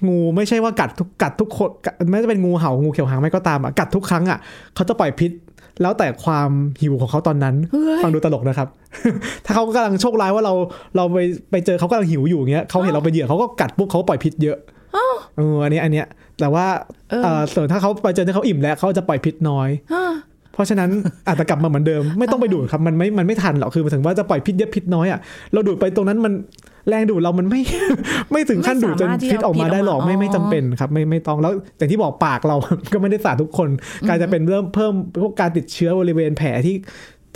[0.09, 4.39] งูไม่ใช่ว่ากัดทุกกัดทุกคนกัดไม่ว่าจะเป็นงูเห่างูเขียวหางไม่ก็ตามอะกัดทุกครั้งอะ
[4.75, 5.31] เขาจะปล่อยพิษ
[5.83, 8.69] แล้วแต่ความหิวของเขาตอนนั้นเฮ้ยฟังดูตลกนะครับ
[9.45, 10.55] ถ้าเขากำลังโชคร้ายว่าเรา
[10.97, 11.19] เราไป
[11.51, 14.59] ไปเจอเขากำลังหิวอยู่อย่างเงี้ยเขาเห็นเราไปนเหยื่อเขาก็กัดปุ๊บเขาก็ปล่อยพิษเยอะ
[15.37, 16.07] เอออันนี้อันเนี้ย
[16.41, 16.67] แต่ว่า
[17.11, 20.05] เออเออส่วนถ้าเขาไปเจอที่เขาอิ่มแล้วเขาจะปล่อยพิษน้อยฮะ
[20.59, 20.91] เพราะฉะนั้น
[21.29, 25.21] อาจจะกลับมาเหมือนเดิม ไม่ต้องไปดูดครับมันไม่มันไม่ทันหรอกคือหมายถึงว่าจะปล่อยพิษเยอะพิษน้อยอะ
[25.53, 26.33] เราดูดไปตรงนั้นมัน
[26.89, 27.61] แรงดูดเรามันไม่
[28.33, 32.57] ไม่ถึงขั้นดูดจนไม่สามารถที่พิษออกมาได้หรอกเอาพิษออกมาไม่ไม่จำเป็นครับไม่ไม่ต้องแล้วแต่ที่บอกปากเรา
[32.93, 33.69] ก็ไม่ได้สาดทุกคน
[34.09, 34.93] กลายจะเป็นเริ่มเพิ่ม
[35.23, 36.77] พวกการติดเชื้อบริเวณแผลที่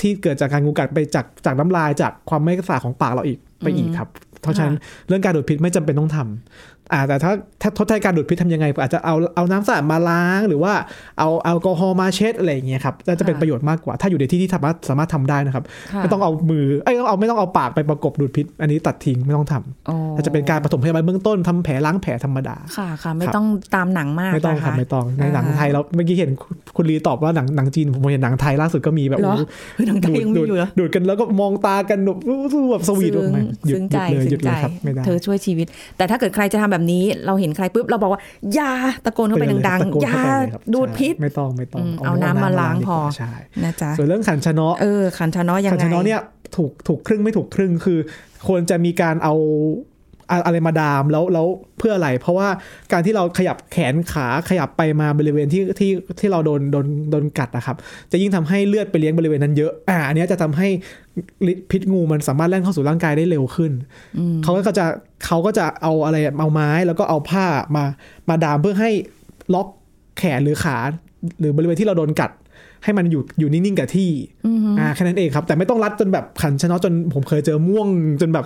[0.01, 4.09] ที่เกิดจากการงูกัดไปจากจากน้ำลายจากความไม่สะอาดของปากเราอีกไปอีกครับ
[4.43, 4.77] เพราะฉะนั้น
[5.09, 10.72] เรื่องการดูดพิษไม่จำเป็นต้องทำ อ่าแต่ถ้าถ้าทดแทนการดูดพิษทำยังไง อาจจะเอาเอาน้ำสะอาดมาล้าง หรือว่า
[11.18, 26.31] เอาแอลกอฮอล์มาเช็ดอะไรอย่างเงี้ยครับจะจะเป็นค่ะประโยชน์มากกว่า ถ้าอยู่ในที่ที่สามารถสามารถทำได้นะครับค่ะไม่ต้องเอามือเอ้ยต้องเอาไม่ต้องเอาปากไปประกบดูดพิษ อันนี้ตัดทิ้งไม่ต้องทำอ๋อถ้าจะเป็นการปฐมพยาบาลเบื้องต้นทำแผลล้างแผลธรรมดาค่ะค่ะไม่ครับต้องตามหนังมากไม่ต้องนะครัคะบไม่ต้องในหนังอ่าไทยเราเมื่อกี้เห็น
[26.76, 29.42] คุณลีตอบว่าหนังหนังจีนผมเห็นหนังไทยล่าสุดก็มีแบบเหรอโอ้โห
[29.74, 38.21] เฮ้ยหนังไทยยังมีดูดอยู่เหรอดูดกันแล้วก็มองตากันแบบอู้แบบสวีทออกมาหยุดซึ้งหใจยุดเลยหยุซึ้ดงเลใจยครับไม่ได้เธอช่วยชีวิต แต่ถ้าเกิดใครจะทำแบบนี้เราเห็นใครปุ๊บเราบอกว่า
[38.55, 38.73] อย่า
[39.05, 43.33] ตะโกนเข้าไปดังตะโกนๆอย่าเข้าไปเลยครับดูดพิษใช่ไม่ต้องไม่ต้องอืมเอาน้ำมาล้างพอใช่
[43.64, 46.21] นะจ๊ะส่วนเรื่องขันชะเนาะเออขันชะเนาะยังขันไงชะเนาะเนี่ย
[46.57, 47.99] ถูกถูกครึ่งไม่ถูกครึ่งคือ
[48.49, 49.35] ควรจะมีการเอา
[50.33, 51.47] อะอะไรมาดามแล้วแล้ว
[51.79, 52.49] เพื่ออะไร เพราะว่า
[52.92, 55.90] การที่เราขยับแขนขาขยับไปมาบริเวณที่ที่
[56.21, 57.77] ที่เราโดนโดนโดนกัดนะครับ
[58.12, 60.68] จะยิ่งทำให้เลือดไปเลี้ยงบริเวณนั้นเยอะอ่าอันเนี้ยจะทำให้
[61.71, 63.73] พิษงูมันสามารถแล่นเข้าสู่ร่างกายได้เร็วขึ้น
[64.45, 64.85] เขาก็จะ
[65.27, 67.45] เขาก็จะเอาอะไรเอาไม้แล้วก็เอาผ้า
[67.77, 67.85] มา
[68.29, 68.90] มาดามเพื่อให้
[69.55, 69.68] ล็อก
[70.18, 70.77] แขนหรือขา
[71.40, 72.31] หรือบริเวณที่เราโดนกัด
[72.85, 74.11] ให้มันอยู่อยู่นิ่งๆกับที่
[74.79, 77.88] อ่าแค่นั้นเองครับ แต่ไม่ต้องรัดจนแบบขันชะเนาะจนผมเคยเจอม่วง
[78.21, 78.45] จนแบบ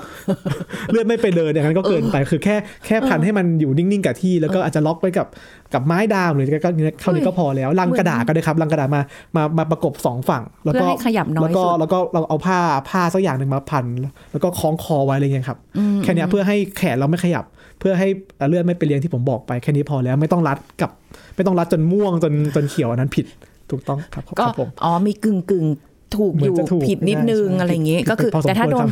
[0.90, 5.26] เลือดไม่ไปเลยอย่างนั้นก็เกินไปคือแค่แค่พันให้มันอยู่นิ่งๆกับที่ แล้วก็อาจจะล็อกไว้กับ
[5.74, 6.70] กับไม้ดามหรือก็
[7.00, 9.02] เท่านี้ก็พอแล้วลังกระดาษก็ได้ครับลังกระดาษมา
[9.36, 12.58] มามาประกบสองฝั่ง แล้วเพื่อก็ให้ขยับน้อแล้ยวก็สุดแล้วก็เราเอาผ้า
[12.90, 13.84] ผ้าสักอย่างหนึ่งมาพัน
[14.32, 15.58] แล้วก็คล้องคอไว้อะไรเงี้ยครับ
[16.02, 17.44] แค่เนี้ยเพื่อให้แขนเราไม่ขยับ
[17.80, 18.08] เพื่อให้
[18.48, 20.90] เลือดไม่ไปเลี้ยงที่ผมบอกไปแค่นี้พอแล้วไม่ต้องรัดกับ
[21.36, 23.26] ไม่ต้องรัดจนม่วงจนจนเขียวอันนั้นผิด
[23.70, 28.88] ถูกต้องครับคก็รับผมอ๋อมีกึ่งกึ่งๆถูกเหมืออนยู่จะถูกผิดนิดนึงใช่อะไรอย่างงี้ก็คือพอสมแต่ถ้าควรโดนครับ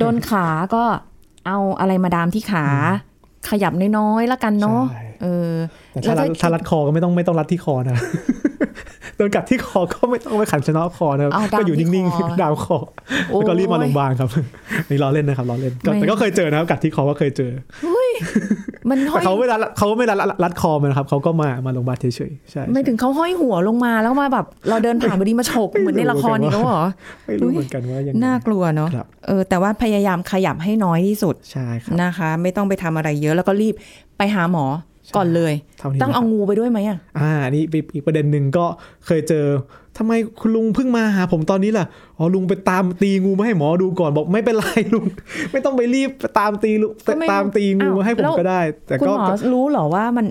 [0.00, 0.82] โดนขาก็
[1.46, 2.66] เอาอะไรมาดามที่ขา
[3.50, 5.52] ขยับน้อยๆแล้วกันเนาะใช่เออ
[5.90, 7.96] แต่ถ้ารัดแล้วถ้ารัดคอก็ไม่ต้องไม่ต้องรัดที่คอนะ
[9.16, 12.76] โดนกัดที่คอก็ไม่ต้องไปขันชะเนาะคอนะครับเอาดามก็อยู่นิ่งที่คอๆดามคอ
[13.28, 14.28] แล้วก็รีบมาโรงพยาบาลครับ
[14.90, 17.50] นี่ล้อเล่นนะครับล้อเล่นก็แต่ก็เคยเจอนะครับกัดที่คอก็เคยเจอ
[18.90, 26.82] มันห้แต่อยเขาไม่รัดเขาไม่รัดรัดคอมันนะครับเขาก็มามาโรงพยาบาลเฉยๆใช่ไม่ถึงเขาห้อยหัวลงมาแล้วมาแบบ เราเดินผ่านพอดีมาฉกเหมือนในละครนี่แล้วเหรอ
[27.26, 33.74] ไม่รู้เหมือนกันว่ายังไงน่ากลัวเนาะครับเออแต่ว่าพยายามขยับให้น้อยที่สุดใช่ครับนะคะ ไม่ต้องไปทำอะไรเยอะแล้วก็รีบ
[34.18, 34.66] ไปหาหมอ
[35.16, 37.62] ก่อนเลยเท่านี้ต้องเอานะครับงูไปด้วยไหมอะอ่าอันนี่
[37.94, 38.64] อีกประเด็นหนึ่งก็
[39.06, 39.46] เคยเจอ
[39.98, 41.86] ทำไมคุณลุงเพิ่งมาหาผมตอนนี้ล่ะ
[42.18, 44.64] อ๋อลุงไปตามตีงูมาให้หมอดูก่อนบอกไม่เป็นไร
[44.94, 45.06] ลุง
[45.52, 50.26] ไม่ต้องไปรีบตามตีลุงก็ไม่ตามตีงูอ้าวมาให้ผมแล้วก็ได้ แต่คุณก็หมอรู้เหรอว่ามัน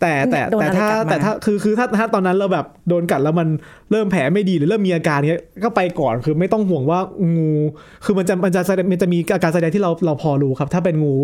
[0.00, 3.48] แต่แต่โดนแต่อะไรถ้ากัดมาแต่ถ้าคือคือถ้าถ้าตอนนั้นเราแบบโดนกัดแล้วมัน
[3.90, 6.98] เริ่มแผลไม่ดีหรือเริ่มมีอาการเงี้ยก็ไปก่อนคือไม่ต้องห่วงว่า
[7.36, 7.52] งู
[8.04, 11.14] คือมันจะมันจะแสดงมันจะมีอาการแสดงที่เราเราพอรู้ครับ ถ้าเป็นงู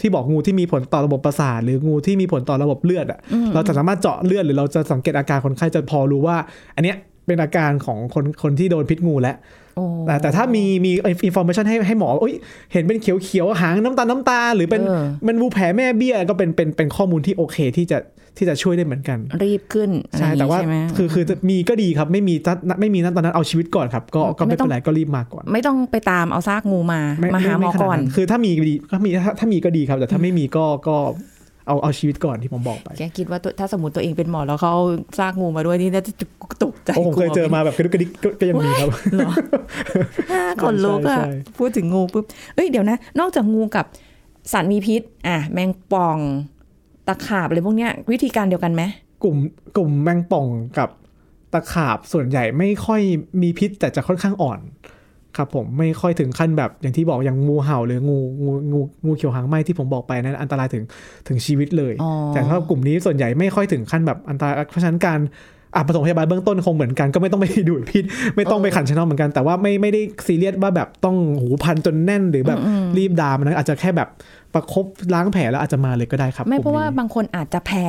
[0.00, 3.18] ที่บอกงูที่มีผลต่อระบบประสาทหรืองูที่มีผลต่อระบบเลือดอะ
[3.54, 6.36] เราจะสามารถเจาะเลือดหรือเราจะสังเกตอาการคนไข้จะพอรู้ว่า
[6.76, 9.63] อันเนี้ยเป็นอาการของคนคนที่โดนพิษงูแล้วโอ้
[10.06, 10.90] แต่แต่ถ้ามีมี
[11.26, 12.34] อินโฟมชันให้ให้หมอเอ้ย
[12.72, 17.98] เห็นเป็นเขียวเขียวๆหางน้ำตาลน้ำตาลหรือเป็นเออมันวูแผลแม่เบี้ยก็เป็นเป็นเป็นข้อมูลที่โอเคที่จะ
[18.38, 30.96] ที่จะช่วยได้เหมือนกัน รีบขึ้นอะไรใช่อย่งแต่งี้ว่าใช่ไหมคือคือมีก็ดีครับไม่มีถ้าไม่มีนั้นตอนนั้นเอาชีวิตก่อนครับ ก็ก็ไม่ไม่ต้เป็องนไรก็รีบมาก่อน ไม่ต้องไปตามเอาซากงูมาไมาหาหมอไขนดก่อน คือถ้ามีดีก็มีถ้าถ้ามีก็ดีครับ แต่ถ้าไม่มีก็ก็
[31.66, 34.84] เอาเอาชีวิตก่อนที่ผมบอกไป แกคิดว่าตัวถ้าสมมติตัวเองเป็นหมอแล้วเขาเอา
[35.18, 36.12] ซากงูมาด้วยนี่น่าจะ
[36.62, 39.32] ตกใจโอ้ผมเคยเจอมาแบบกระดุกกระดิกก็ก็ยังมีครับเหรอ
[40.62, 42.24] คนลุกอะใช่ใช่พูดถึงงูปุ๊บ
[42.54, 43.86] เอ้ยเดี๋ยวนะ นอกจากงูกับ
[44.52, 46.18] สัตว์มีพิษ อะ แมงป่อง
[47.06, 48.82] ตะขาบอะไรพวกเนี้ย วิธีการเดียวกันไหม
[49.24, 49.36] กลุ่ม
[49.76, 50.46] กลุ่มแมงป่อง
[50.78, 50.90] กับ
[51.52, 53.00] ตะขาบส่วนใหญ่ไม่ค่อย
[53.42, 54.60] มีพิษแต่จะค่อนข้างอ่อน
[55.36, 60.84] ครับผมไม่ค่อยถึงขั้นแบบอย่างที่บอกอย่างงูเห่าหรืองูงูงูงูเขียวหางไหมที่ผมบอกไปนั้นอันตรายถึง
[61.28, 65.20] ถึงชีวิตเลยอ๋อแต่ถ้ากลุ่มนี้ส่วนใหญ่ไม่ค่อยถึงขั้นแบบอันตรายเพราะฉะนั้นการ
[65.76, 68.04] อะปฐมพยาบาลเบื้องต้นคงเหมือนกันก็ไม่ต้องไปดูดพิษ
[68.36, 72.58] ไม่ต้องไปขันชะนอมเหมือนกันแต่ว่าไม่ไม่ได้ซีเรียสว่าแบบต้องหูพันจนแน่นหรือแบบ
[72.98, 74.08] รีบดามนะอาจจะแค่แบบ
[74.54, 77.84] ประคบล้างแผลแล้วอาจจะมาเลยก็ได้ครับ ไม่กเพลุ่ราะมว่านี้บางคนอาจจะแพ้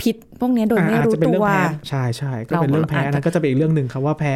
[0.00, 4.34] พิษพวกเนี้ยโดยไม่อ่าอาจรู้จะเป็นตัเรื่อวงแพ้ใช่ใช่ก็เป็นเราเรื่องแพ้อาจจะนั้นก็จะเป็นอีกเรื่องหนึ่งครับว่าแพ้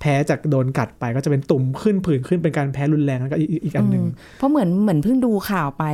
[0.00, 5.84] แพ้จากโดนกัดไปก็จะเป็นตุ่มขึ้นผื่นขึ้นเป็นการแพ้รุนแรงแล้วก็อีกอีกอีกอันหนึ่งอืมเพราะเหมือนเหมือนเพิ่งดูข่าวไป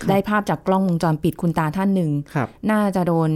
[0.00, 3.30] ครับได้ภาพจากกล้องวงจรปิดคุณตาท่านหนึ่งครับน่าจะโดน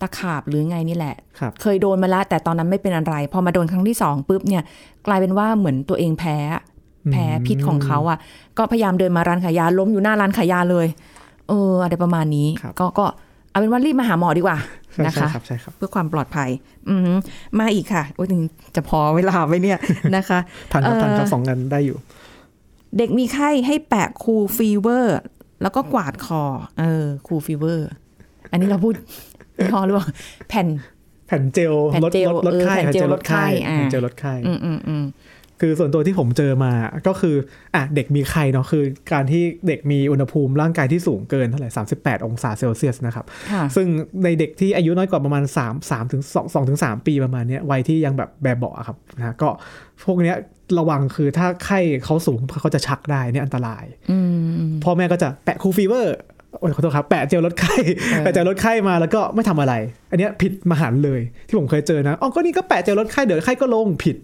[0.00, 4.62] ตะขาบหรือไงนี่แหละครับเคยโดนมาแล้วแต่ตอนนั้นไม่เป็นอะไร พอมาโดนครั้งที่สองปุ๊บเนี่ย
[5.06, 6.36] กลายเป็นว่าเหมือนตัวเองแพ้
[7.12, 8.18] แพ้พิษของเขาอะ
[8.58, 10.86] ก็พยายามเดินมาร้านขายยาล้มอยู่หน้าร้านขายยาเลย
[11.48, 13.06] เออ อะไรประมาณนี้ครับก็ก็
[13.50, 14.58] เอาเป็นว่ารีบมาหาหมอดีกว่า
[14.92, 16.50] ใช่นะใช่คะครับใช่ครับเพื่อความปลอดภัย
[16.90, 17.16] อือหือ
[17.58, 18.40] มาอีกค่ะโอ้ยถึง
[18.76, 19.78] จะพอเวลาไหมเนี่ย
[20.16, 20.38] นะคะ
[20.72, 21.96] ทันครับทันครับเอ่อสองกันได้อยู่
[22.98, 25.18] เด็กมีไข้ให้แปะ Cool Fever
[25.62, 26.42] แล้วก็กวาดคอ
[26.80, 27.88] เออ Cool Fever
[28.50, 28.94] อันนี้เราพูด
[29.58, 30.06] ยี่ห้อหรือเปล่า
[30.48, 30.66] แผ่น
[31.26, 35.04] แผ่นเจลแผ่นลดเจลลดลดเออไข้แผ่นเจลลดไข้อ่าแผ่นเจลลดไข้อืมอืมอืม
[35.60, 36.72] คือส่วนตัวที่ผมเจอมา
[37.08, 37.36] ก็คือ
[37.74, 43.86] อะเด็กมีไข้เนาะคือ การที่เด็กมีอุณหภูมิร่างกายที่สูงเกินเท่าไหร่ 38 องศาเซลเซียสนะครับค่ะซึ่ง
[44.24, 49.48] ในเด็กที่อายุน้อยกว่าประมาณ 3 3ถึง2 2ถึง3ปีประมาณเนี้ยวัยที่ยังแบบแบบเบาะอะครับนะก็
[50.04, 50.36] พวกเนี้ย
[50.78, 54.18] ระวังคือถ้าไข้เขาสูงเขาจะชักได้เนี่ยอันตรายอื
[54.66, 56.16] มพ่อแม่ก็จะแปะ Cool Fever
[56.58, 57.74] โอ้ยขอโทษครับแปะเจลลดไข้
[58.10, 59.74] เออแปะเจลลดไข้มาแล้วก็ไม่ทำอะไร
[60.10, 64.16] อันเนี้ยผิดมหันต์เลยที่ผมเคยเจอนะอ๋อก็นี่ก็แปะเจลลดไข้เดี๋ยวไข้ก็ลงผิด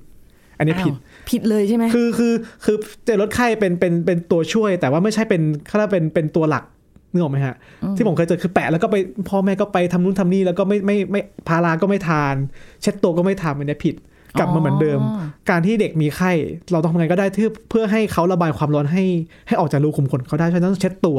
[0.58, 6.64] อันเนี้ยผิดอ้าวผิดเลยใช่ไหมคือคือคือเจลลดไข้เป็นเป็นเป็นตัวช่วย แต่ว่าไม่ใช่เป็นถ้าเป็นเป็นตัวหลัก
[7.12, 7.56] นึกออกไหมฮะ
[7.96, 8.96] ที่ผมเคยเจอคือแปะแล้วก็ไป
[9.28, 12.34] พ่อแม่ก็ไปทำนู่นทำนี่แล้วก็ไม่ไม่ไม่พาราก็ไม่ทาน
[12.82, 13.96] เช็ดตัวก็ไม่ทำอันเนี้ยผิด
[14.38, 16.32] กลับมาเหมือนเดิมอ๋อการที่เด็กมีไข้
[16.72, 19.04] เราต้องทำไงก็ได้ที่เพื่อให้เขาระบายความร้อนให้
[19.48, 21.18] ให้ออกจากรูขุมขนเขาได้เพราะฉะนั้นต้องเช็ดตัว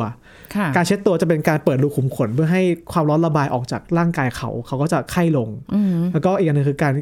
[0.56, 6.94] ค่ะการเช็ดตัวจะเป็นการเปิดรูขุมขน เพื่อให้ความร้อนระบายออกจากร่างกายเขา เขาก็จะไข้ลงอืมแล้วก็อีกอันหนึงคือการ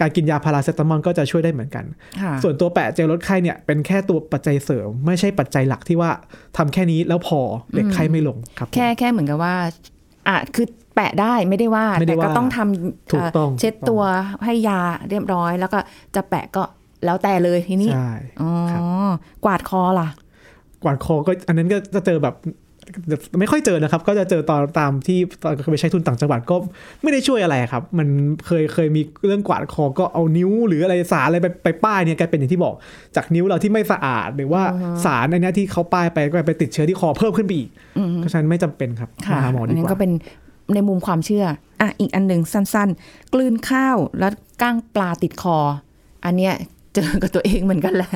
[0.00, 1.84] การกินยาพาราเซตามอลก็จะช่วยได้เหมือนกัน
[2.22, 6.10] ค่ะส่วนตัวแปะเจลลดไข้เนี่ยเป็นแค่ตัวปัจจัยเสริม ไม่ใช่ปัจจัยหลักที่ว่า
[6.56, 7.40] ทำแค่นี้แล้วพอ
[7.74, 9.54] เด็กไข้ไม่ลงครับผมแค่แค่เหมือนกับว่า
[10.28, 14.02] อะคือแปะได้ไม่ได้ว่าไม่ได้แต่ก็ว่าต้องทำถูกต้องเช็ดตัว
[14.44, 15.78] ให้ยาเรียบร้อย แล้วก็
[16.14, 16.62] จะแปะก็
[17.04, 18.82] แล้วแต่เลยทีนี้ใช่อ๋อครับ
[19.44, 20.08] กวาดคอล่ะ
[20.82, 22.34] กวาดคอก็อันนั้นก็จะเจอแบบ
[23.40, 26.56] ไม่ค่อยเจอนะครับ ก็จะเจอตอนตามที่ตอนเคยไปใช้ทุนต่างจังหวัดก็
[27.02, 28.08] ไม่ได้ช่วยอะไรครับ มัน
[28.46, 32.74] เคยเคยมีเรื่องกวาดคอก็เอานิ้วหรืออะไรสารอะไรไปไปป้ายเนี่ยกลายเป็นอย่างที่บอก
[33.16, 34.62] จากนิ้วเราที่ไม่สะอาด หรือว่า
[35.04, 37.68] สารอันเนี้ยที่เขาป้ายไปก็ไปติดเชื้อที่คอเพิ่มขึ้นไปอีก
[38.16, 40.12] เพราะฉะนั้นไม่จำเป็นครับค่ะมาหาหมอดีนนั้นกก็ว่าเป็น
[40.74, 41.44] ในมุมความเชื่อ
[41.80, 45.58] อะอีกอันหนึ่งสั้น ๆ กลืนข้าวแล้วก้างปลาติดคอ
[46.24, 46.54] อันเนี้ย
[46.94, 48.10] เจอกับตัวเองเหมือนกันแหละ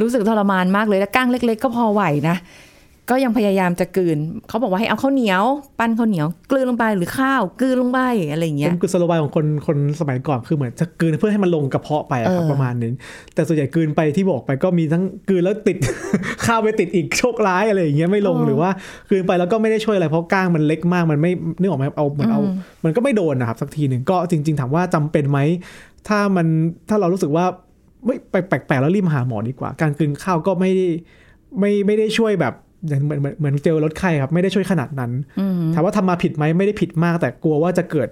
[0.00, 2.36] รู้สึกทรมานมากเลยแล้วก้างเล็ก ๆ ก็พอไหวนะ
[3.10, 4.18] ก็ยังพยายามจะกลืน
[4.48, 5.44] เขาบอกว่าให้เอาข้าวเหนียว
[5.78, 8.00] ปั้นข้าวเหนียว กลืนลงไปหรือข้าวกลืนลงไป
[8.32, 12.92] อะไรอย่างเงี้ยเป็นกุศโลบายของคนคนสมัยก่อนคือเหมือนจะกลืนเพื่อให้มันลงกระเพาะไปอะครับเออประมาณนี้
[13.34, 15.76] แต่ส่วนใหญ่กลืนไปที่บอกไปก็มีทั้งกลืนแล้วติด
[16.46, 18.70] ข้าวไปติดอีกโชคร้ายอะไรอย่างเงี้ยไม่ลงหรือว่า
[19.10, 22.40] กลืนไปแล้วก็ไม่ได้ช่วยอะไรเพราะก้างมันเล็กมากมันไม่นึกออกไหมเอาเหมือนเอา
[22.84, 25.38] มันก็ไม่โดนนะครับสักทีหนึ่งก็จริง ๆ ถามว่าจำเป็นไหม
[26.08, 26.46] ถ้ามัน
[26.88, 27.44] ถ้าเรารู้สึกว่า
[28.06, 30.86] ไม่แปลกๆแล้วรีบมาหาหมอดีกว่า การกลืนข้าวก็ไม่ได้
[31.58, 32.54] ไม่ไม่ได้ช่วยแบบ
[32.86, 35.12] อย่างเหมือนเหมือนเหมือนเจลลดไข้ครับ ไม่ได้ช่วยขนาดนั้น
[35.74, 38.08] ถามว่าทำมาผิดไหมไม่ได้ผิดมาก แต่กลัวว่าจะเกิด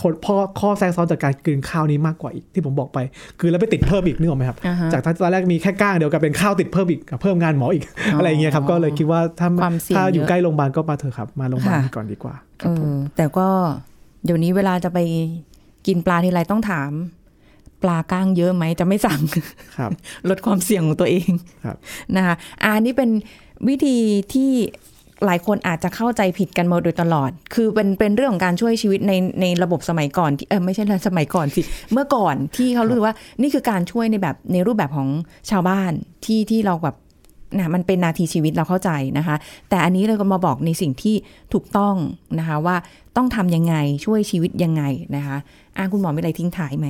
[0.00, 2.98] ข้อข้อข้อแทรกซ้อนจากการกลืนข้าวนี้มากกว่าอีกที่ผมบอกไป
[3.40, 7.84] กลืนแล้วไปติดเพิ่มอีกนึกออกไหมครับอ่าฮะจากตอนแรกมีแค่ก้างเดียวกับเป็นข้าวติดเพิ่มอีกกับเพิ่มงานหมออีก
[8.18, 13.48] อะไรอย่างเงี้ยครับ ก็เลยคิดว่าถ้าความเสี่ยงถ้าอยู่เยอะใกล้โรงพยาบาลก็มาเถอะครับ มาโรงพยาบาลค่ะก่อนดีกว่าคเอรับผมอแต่ก็
[14.24, 14.98] เดี๋ยวนี้เวลาจะไป
[15.86, 16.90] กินปลาทีไรต้องถาม
[17.82, 19.20] ปลาก้างเยอะไหมจะไม่สั่ง
[19.78, 19.90] ครับ
[20.28, 21.30] ลดความเสี่ยงของตัวเอง
[21.64, 21.76] ครับ
[22.16, 23.10] นะคะอะอันนี้เป็น
[23.68, 23.96] วิธี
[24.34, 24.50] ที่
[25.24, 35.08] หลายคนอาจจะเข้าใจผิดกันมาโดยตลอด คือเป็นเป็นเรื่องของการช่วยชีวิตในในระบบสมัยก่อนที่เออไม่ใช่สมัยก่อนสิ เมื่อก่อนที่เขารู้สึกว่านี่คือการช่วยในแบบในรูปแบบของ
[35.50, 35.92] ชาวบ้าน
[36.24, 36.96] ที่ที่เราแบบ
[37.56, 39.36] นะมันเป็นนาทีชีวิตเราเข้าใจนะคะ
[39.68, 41.14] แต่อันนี้เราก็มาบอกในสิ่งที่
[41.52, 41.94] ถูกต้อง
[42.38, 42.76] นะคะว่า
[43.16, 44.82] ต้องทำยังไงช่วยชีวิตยังไง
[45.16, 45.36] นะคะ
[45.76, 46.88] อะคุณหมอมีอะไรทิ้งท้ายไหม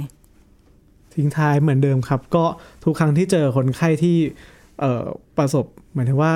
[1.14, 2.44] ทิ้งท้ายเหมือนเดิมครับ ก็
[2.84, 4.16] ทุกครั้งที่เจอคนไข้ที่
[5.38, 6.32] ประสบเหมือนถึงว่า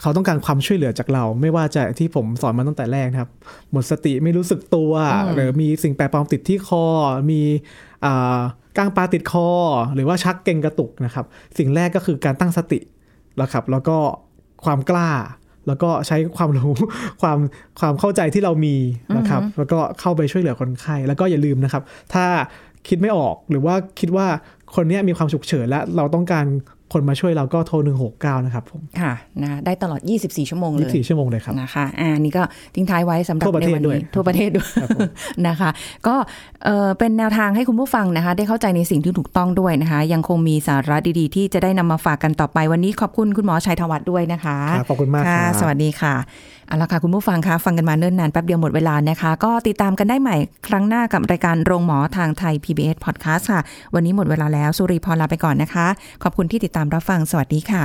[0.00, 3.30] เขาต้องการความช่วยเหลือจากเรา ไม่ว่าจะที่ผมสอนมาตั้งแต่แรกนะครับ
[3.70, 4.92] หมดสติไม่รู้สึกตัว
[5.34, 6.84] หรือมีสิ่งแปลกปลอมติดที่คอ
[7.30, 7.40] มี
[8.04, 8.40] อ่า
[8.76, 9.48] ก้างปลาติดคอ
[9.94, 11.26] หรือว่าชักเกร็งกระตุกนะครับ
[11.58, 12.80] สิ่งแรกก็คือการตั้งสติ
[13.36, 13.96] แล้วครับ แล้วก็
[14.64, 15.10] ความกล้า
[15.66, 16.72] แล้วก็ใช้ความรู้
[17.22, 17.38] ความ
[17.80, 18.76] ความเข้าใจที่เรามี
[19.16, 21.82] นะครับ แล้วก็เข้าไปช่วยเหลือคนไข้แล้วก็อย่าลืมนะครับ
[22.14, 22.24] ถ้า
[22.88, 24.26] คิดไม่ออกหรือว่าคิดว่า
[24.74, 26.46] คนเนี้ยมีความฉุกเฉินและเราต้องการ
[26.92, 27.76] คนมาช่วยเราก็โทร
[28.12, 32.42] 169 นะครับผม ค่ะนะได้ตลอด 24 ชั่วโมงเลย24ชั่วโมงเลยครับนะคะอ่านี่ก็
[32.74, 35.08] ทิ้งท้ายไว้สำหรับทั่วประในเทศวันด้วยนี้ทั่วประเทศด้วยครับผม
[35.48, 35.70] นะคะ
[36.06, 36.16] ก็
[36.64, 46.14] เอ่อเป็นแนวทางให้คุณผู้ฟังนะคะ ได้เข้าใจในสิ่งที่ถูกต้องด้วยนะคะ ยังคงมีสาระดีๆ ที่จะได้นำมาฝากกันต่อไปวันนี้ขอบคุณคุณหมอชัยธวัฒน์ด้วยนะคะครับขอบคุณมากค่ะครับสวัสดีค่ะ
[46.68, 50.36] เอาละค่ะคุณผู้ฟังคะฟังกันมาเนิ่นนานแป๊บเดียวหมดเวลานะคะ ก็ติดตามกันได้ใหม่
[50.68, 53.60] ครั้งหน้ากับรายการโรงหมอทางไทย PBS Podcast ค่ะ
[53.94, 55.86] วันนี้หมดเวลาแล้วสุริพรลาไปก่อนนะคะ
[56.22, 57.84] ขอบคุณที่ติดตามรับฟัง สวัสดีค่ะ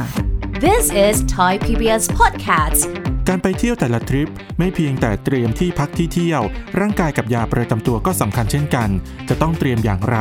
[0.65, 2.81] This is Thai PBS Podcast.
[3.27, 6.41] การไปเที่ยวแต่ละทริป ไม่เพียงแต่เตรียมที่พักที่เที่ยว
[6.79, 8.89] ร่างกายกับยาประจำตัวก็สำคัญเช่นกัน
[9.29, 10.17] จะต้องเตรียมอย่างไร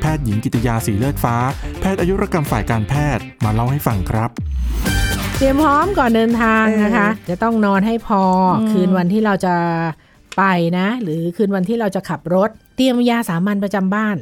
[0.00, 1.36] แพทย์หญิงกิตยาสีเลือดฟ้า
[1.80, 4.30] แพทย์อายุรกรรมฝ่ายการแพทย์มาเล่าให้ฟังครับ
[5.36, 8.22] เตรียมพร้อมก่อนเดินทางนะคะ จะต้องนอนให้พอ
[8.56, 9.54] อคืนวันที่เราจะ
[10.38, 10.44] ไป
[10.78, 14.16] นะ หรือคืนวันที่เราจะขับรถ เตรียมยาสามัญประจำบ้าน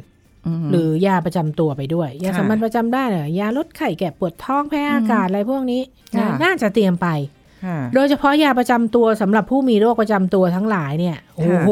[0.71, 5.81] หรือยาประจำตัวไปด้วย ยาค่ะสามัญประจำได้เนี่ยยาลดไข้แก้ปวดท้องแพ้อากาศอะไรพวกนี้
[6.17, 7.07] นะค่ะน่าจะเตรียมไป
[7.65, 11.69] ค่ะโดยเฉพาะยาประจำตัวสำหรับผู้มีโรคประจำตัวทั้งหลายเนี่ยโอ้โห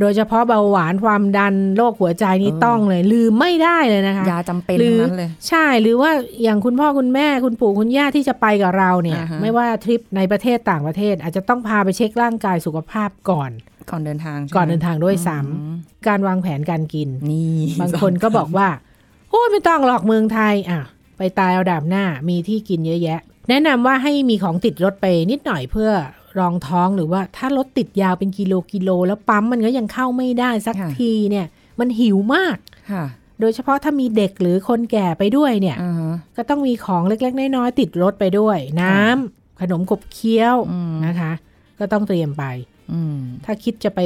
[0.00, 6.10] โดยเฉพาะเบาหวานความดันโรคหัวใจนี่เออต้องเลย ลืมไม่ได้เลยนะคะยาจำเป็นหรืทั้งนั้นเลยใช่หรือว่า
[6.42, 13.50] อย่างคุณพ่อคุณแม่คุณปู่คุณย่าที่จะไปกับเราเนี่ยอ่าฮะไม่ว่าทริปในประเทศต่างประเทศ อาจจะต้องพาไปเช็คร่างกายสุขภาพก่อน
[13.90, 18.68] ก่อนเดินทางใช่ไหมก่อนเดินทางด้วยซ้อืมำการวางแผนการกินนี่บางคนก็บอกว่า
[19.30, 20.82] โอ้ยไม่ต้องหรอกเมืองไทยอะ
[21.18, 25.90] ไปตายเอาดาบหน้ามีที่กินเยอะแยะ แนะนำว่าให้มีของติดรถไปนิดหน่อยเพื่อ
[26.38, 31.46] รองท้องหรือว่าถ้ารถติดยาวเป็นกิโลกิโล แล้วปั๊มมันก็ยังเข้าไม่ได้สักทีเนี่ย
[31.80, 32.56] มันหิวมาก
[32.90, 33.04] ค่ะ
[33.40, 41.32] โดยเฉพาะถ้ามีเด็กหรือคนแก่ไปด้วยเนี่ยอ่าฮะก็ต้องมีของเล็กๆน้อยๆติดรถไปด้วย น้ำขนมขบเคี้ยวอืมนะคะ
[41.78, 42.73] ก็ต้องเตรียมไปอืม
[43.44, 44.00] ถ้าคิดจะไป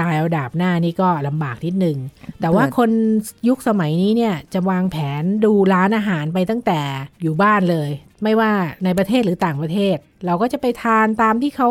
[0.00, 1.98] ตายเอาดาบหน้านี่ก็ลำบากนิดหนึ่ง
[2.40, 2.90] แต่ว่าเปิดคน
[3.48, 6.80] ยุคสมัยนี้เนี่ยจะวางแผนดูร้านอาหารไปตั้งแต่
[7.22, 7.90] อยู่บ้านเลย
[8.22, 8.52] ไม่ว่า
[8.84, 11.70] ในประเทศหรือต่างประเทศ เราก็จะไปทานตามที่เขา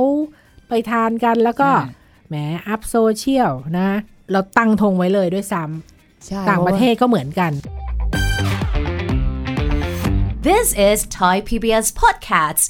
[0.70, 1.88] ไปทานกันแล้วก็อ่า
[2.28, 2.36] แหม
[2.68, 3.90] อัพโซเชียลนะ
[4.32, 5.64] เราตั้งธงไว้เลยด้วยซ้
[6.26, 7.52] ใช่ำต่างประเทศก็เหมือนกัน
[10.48, 12.70] This is Thai PBS Podcast.